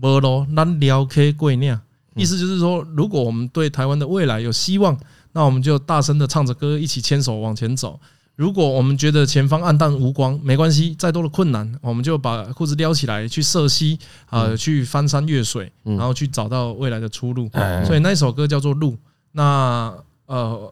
[0.00, 1.78] 无路咱撩起过岭”，
[2.16, 4.98] 意思就是说，如果我们对台湾的未来有希望。
[5.34, 7.98] 那我们就大声的唱着歌，一起牵手往前走。
[8.36, 17.48] 如果我们觉得前方暗淡无光，没关系，再多的困难，我们就把裤子撩起来，去涉溪啊，去翻山越水，然后去找到未来的出路。
[17.86, 18.92] 所以那首歌叫做《路》。
[19.32, 20.70] 那呃，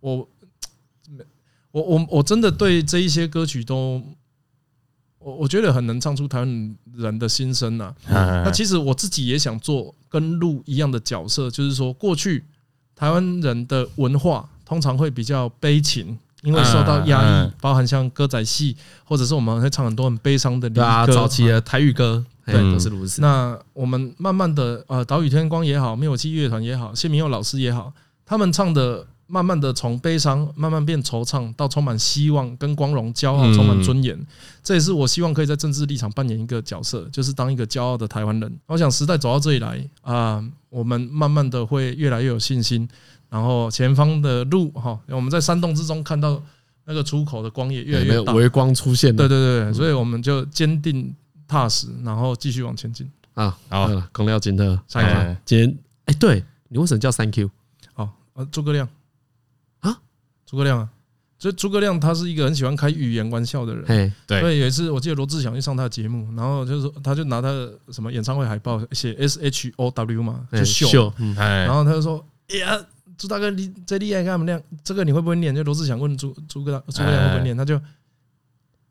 [0.00, 0.28] 我
[1.70, 4.02] 我我我真的对这一些歌曲都，
[5.24, 7.94] 我我觉得很能唱出台湾人的心声呐。
[8.06, 12.44] 那其实我自己也想做跟鹿一样的角色，就是说过去。
[12.94, 20.80] 台湾人的文化通常会比较悲情，因为受到压抑，包含像歌仔戏，或者是我们会唱很多很悲伤的歌，
[21.12, 23.20] 早期的台语歌，对，都是如此。
[23.20, 27.92] 那我们慢慢的，呃，岛屿天光也好，灭火器乐团也好，谢明佑老师也好，
[28.24, 29.04] 他们唱的。
[29.26, 34.18] 慢慢的从悲伤慢慢变惆怅，到充满希望跟光荣、骄傲、充满尊严。
[34.62, 38.58] 这也是我希望可以在政治立场扮演一个角色，就是当一个骄傲的台湾人。
[38.66, 42.88] 我想时代走到这里来啊，我们慢慢的会越来越有信心。
[43.30, 46.40] 然后前方的路哈，我们在山洞之中看到
[46.84, 49.14] 那个出口的光也越来越大，微光出现。
[49.16, 51.12] 对对对，所以我们就坚定
[51.48, 53.58] 踏实，然后继续往前进啊。
[53.68, 57.50] 好，公料金特下一个，今天哎，对你为什么叫 Thank you？
[57.94, 58.88] 好，呃，诸葛亮。
[60.54, 60.88] 诸葛亮啊，
[61.36, 64.12] 所以诸葛亮他是一个很喜欢开语言玩笑的人。
[64.24, 72.80] 对，所以有一次我记得罗志祥去上他的节目，然后就是他就拿他的什么演唱会海报写 S H O W 嘛，就秀，然后他就说：“哎呀，
[73.18, 74.62] 朱大哥你最厉害，干嘛亮？
[74.84, 77.56] 这个你会不会念？”就罗志祥问诸诸葛亮，诸葛亮会不会念？
[77.56, 77.80] 他就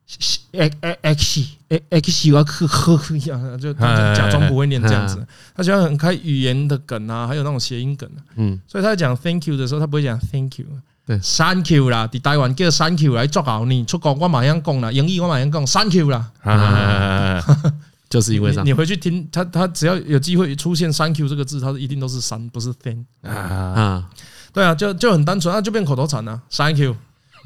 [0.05, 0.77] X X
[1.09, 1.47] X
[1.89, 5.25] X 我呵呵一样，就假装不会念这样子。
[5.55, 8.09] 他喜欢很开语言的梗啊，还有那种谐音梗。
[8.35, 10.67] 嗯，所以他讲 Thank you 的时候，他不会讲 Thank you。
[11.05, 16.31] 对，Thank you 啦，在台湾叫 Thank you 来作好你出国我马上讲啦，英语我马上讲 Thank you 啦，
[18.09, 24.07] 就是因为你回去听他，他只要有机会出现 Thank you 这个字，他一定都是三，不是 Thank 啊，
[24.53, 26.41] 对啊，就就很单纯啊，就变口头禅了。
[26.49, 26.95] Thank you。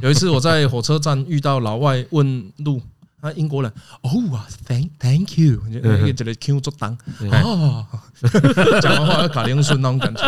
[0.02, 2.80] 有一次我在火车站遇到老外问路，
[3.22, 6.96] 啊，英国人，哦啊，Thank Thank you，一个这个 Q 做当，
[7.44, 7.84] 哦，
[8.84, 10.22] 讲完话要卡铃顺那种感觉，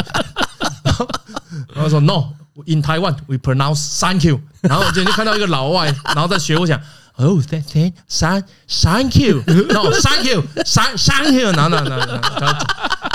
[1.75, 2.33] 然后说 No。
[2.66, 4.40] In Taiwan, we pronounce thank you。
[4.60, 6.80] 然后我今天就看到一个老外，然后在学我讲
[7.19, 9.43] ，Oh, thank, thank, thank, thank you.
[9.69, 11.51] No, thank you, thank, thank you。
[11.51, 12.65] 然后呢，然后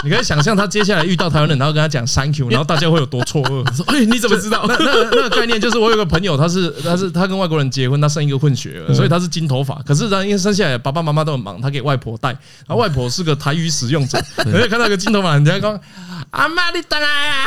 [0.05, 3.65] 你可以想象他接下来遇到台湾人，然后跟他讲 thank you，然后大家会有多错愕。
[3.75, 4.65] 说，哎，你怎么知道？
[4.69, 9.75] 那那那个概念就是，我有个朋友，他是他是他跟外国人结婚，他生一个混血儿，所以他是金头发。
[9.87, 12.29] 可是他因为生下来爸爸妈妈都很忙，他给外婆带。
[12.31, 15.81] 然后外婆是个台语使用者， 你可以看到一个金头发，人家说。
[16.31, 17.47] 阿妈，你等来啊！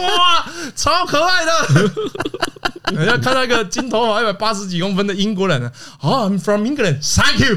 [0.00, 0.44] 哇，
[0.74, 1.52] 超可爱的！
[2.92, 5.72] 人家看到一个金头发、一百八十几公分的英国人，啊
[6.02, 7.56] ，I'm from England，Thank you。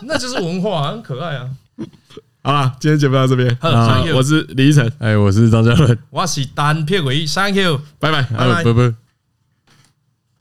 [0.08, 1.50] 那就是文化，很可爱啊！
[2.42, 3.58] 好了，今天节目到这边，
[4.14, 9.05] 我是李依晨，哎，我是张嘉伦，我是单片尾，Thank you，拜拜，拜拜，拜拜。